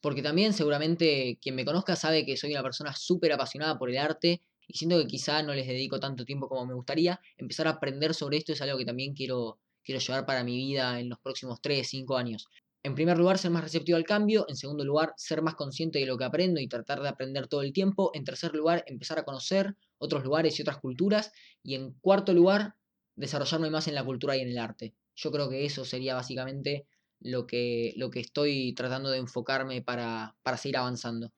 Porque 0.00 0.22
también 0.22 0.52
seguramente 0.52 1.40
quien 1.42 1.56
me 1.56 1.64
conozca 1.64 1.96
sabe 1.96 2.24
que 2.24 2.36
soy 2.36 2.52
una 2.52 2.62
persona 2.62 2.94
súper 2.94 3.32
apasionada 3.32 3.76
por 3.80 3.90
el 3.90 3.98
arte 3.98 4.42
y 4.68 4.76
siento 4.76 4.98
que 4.98 5.06
quizá 5.06 5.42
no 5.42 5.54
les 5.54 5.66
dedico 5.66 5.98
tanto 5.98 6.24
tiempo 6.26 6.48
como 6.48 6.66
me 6.66 6.74
gustaría, 6.74 7.20
empezar 7.38 7.66
a 7.66 7.70
aprender 7.70 8.14
sobre 8.14 8.36
esto 8.36 8.52
es 8.52 8.60
algo 8.60 8.76
que 8.78 8.84
también 8.84 9.14
quiero, 9.14 9.58
quiero 9.82 10.00
llevar 10.00 10.26
para 10.26 10.44
mi 10.44 10.56
vida 10.56 11.00
en 11.00 11.08
los 11.08 11.18
próximos 11.18 11.60
3, 11.62 11.88
5 11.88 12.16
años. 12.18 12.46
En 12.84 12.94
primer 12.94 13.18
lugar, 13.18 13.38
ser 13.38 13.50
más 13.50 13.64
receptivo 13.64 13.96
al 13.96 14.04
cambio. 14.04 14.44
En 14.48 14.56
segundo 14.56 14.84
lugar, 14.84 15.12
ser 15.16 15.42
más 15.42 15.54
consciente 15.54 15.98
de 15.98 16.06
lo 16.06 16.16
que 16.16 16.24
aprendo 16.24 16.60
y 16.60 16.68
tratar 16.68 17.00
de 17.00 17.08
aprender 17.08 17.48
todo 17.48 17.62
el 17.62 17.72
tiempo. 17.72 18.10
En 18.14 18.24
tercer 18.24 18.54
lugar, 18.54 18.84
empezar 18.86 19.18
a 19.18 19.24
conocer 19.24 19.74
otros 19.98 20.22
lugares 20.22 20.58
y 20.58 20.62
otras 20.62 20.78
culturas. 20.78 21.32
Y 21.62 21.74
en 21.74 21.92
cuarto 21.94 22.32
lugar, 22.34 22.76
desarrollarme 23.16 23.70
más 23.70 23.88
en 23.88 23.94
la 23.94 24.04
cultura 24.04 24.36
y 24.36 24.42
en 24.42 24.48
el 24.48 24.58
arte. 24.58 24.94
Yo 25.16 25.32
creo 25.32 25.48
que 25.48 25.64
eso 25.64 25.84
sería 25.84 26.14
básicamente 26.14 26.86
lo 27.20 27.46
que, 27.46 27.94
lo 27.96 28.10
que 28.10 28.20
estoy 28.20 28.74
tratando 28.74 29.10
de 29.10 29.18
enfocarme 29.18 29.82
para, 29.82 30.36
para 30.42 30.56
seguir 30.56 30.76
avanzando. 30.76 31.32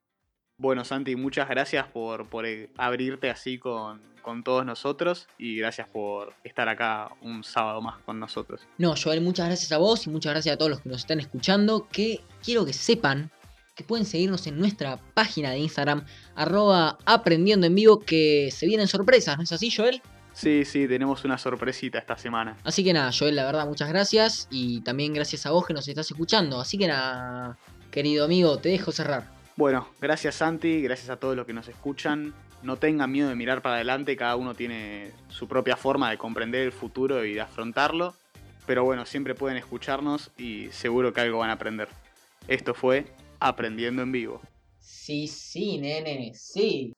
Bueno, 0.61 0.85
Santi, 0.85 1.16
muchas 1.16 1.49
gracias 1.49 1.87
por, 1.87 2.29
por 2.29 2.44
eh, 2.44 2.68
abrirte 2.77 3.31
así 3.31 3.57
con, 3.57 4.03
con 4.20 4.44
todos 4.44 4.66
nosotros 4.66 5.27
y 5.38 5.57
gracias 5.57 5.88
por 5.88 6.35
estar 6.44 6.68
acá 6.68 7.09
un 7.23 7.42
sábado 7.42 7.81
más 7.81 7.99
con 8.03 8.20
nosotros. 8.20 8.61
No, 8.77 8.92
Joel, 8.94 9.23
muchas 9.23 9.46
gracias 9.46 9.73
a 9.73 9.79
vos 9.79 10.07
y 10.07 10.11
muchas 10.11 10.35
gracias 10.35 10.55
a 10.55 10.59
todos 10.59 10.70
los 10.70 10.81
que 10.83 10.90
nos 10.90 10.99
están 10.99 11.18
escuchando, 11.18 11.88
que 11.90 12.20
quiero 12.44 12.66
que 12.66 12.75
sepan 12.75 13.31
que 13.75 13.85
pueden 13.85 14.05
seguirnos 14.05 14.46
en 14.49 14.59
nuestra 14.59 14.99
página 15.14 15.53
de 15.53 15.61
Instagram, 15.61 16.05
arroba 16.35 16.99
aprendiendo 17.07 17.66
en 17.66 17.75
vivo, 17.75 18.01
que 18.01 18.51
se 18.53 18.66
vienen 18.66 18.87
sorpresas, 18.87 19.38
¿no 19.38 19.44
es 19.44 19.53
así, 19.53 19.70
Joel? 19.70 20.03
Sí, 20.35 20.66
sí, 20.66 20.87
tenemos 20.87 21.25
una 21.25 21.38
sorpresita 21.38 21.99
esta 21.99 22.18
semana. 22.18 22.59
Así 22.64 22.85
que 22.85 22.92
nada, 22.92 23.11
Joel, 23.18 23.35
la 23.35 23.46
verdad, 23.46 23.66
muchas 23.66 23.88
gracias 23.88 24.46
y 24.51 24.83
también 24.83 25.14
gracias 25.14 25.46
a 25.46 25.53
vos 25.53 25.66
que 25.66 25.73
nos 25.73 25.88
estás 25.88 26.11
escuchando. 26.11 26.61
Así 26.61 26.77
que 26.77 26.87
nada, 26.87 27.57
querido 27.90 28.27
amigo, 28.27 28.59
te 28.59 28.68
dejo 28.68 28.92
cerrar. 28.92 29.39
Bueno, 29.61 29.87
gracias 30.01 30.37
Santi, 30.37 30.81
gracias 30.81 31.11
a 31.11 31.18
todos 31.18 31.37
los 31.37 31.44
que 31.44 31.53
nos 31.53 31.68
escuchan. 31.68 32.33
No 32.62 32.79
tengan 32.79 33.12
miedo 33.12 33.29
de 33.29 33.35
mirar 33.35 33.61
para 33.61 33.75
adelante, 33.75 34.16
cada 34.16 34.37
uno 34.37 34.55
tiene 34.55 35.12
su 35.29 35.49
propia 35.49 35.77
forma 35.77 36.11
de 36.11 36.16
comprender 36.16 36.62
el 36.62 36.73
futuro 36.73 37.27
y 37.27 37.35
de 37.35 37.42
afrontarlo. 37.42 38.14
Pero 38.66 38.85
bueno, 38.85 39.05
siempre 39.05 39.35
pueden 39.35 39.59
escucharnos 39.59 40.31
y 40.38 40.68
seguro 40.70 41.12
que 41.12 41.20
algo 41.20 41.40
van 41.40 41.51
a 41.51 41.53
aprender. 41.53 41.88
Esto 42.49 42.73
fue 42.73 43.05
Aprendiendo 43.38 44.01
en 44.01 44.12
Vivo. 44.12 44.40
Sí, 44.79 45.29
sí, 45.29 45.77
nene, 45.77 46.33
sí. 46.35 46.94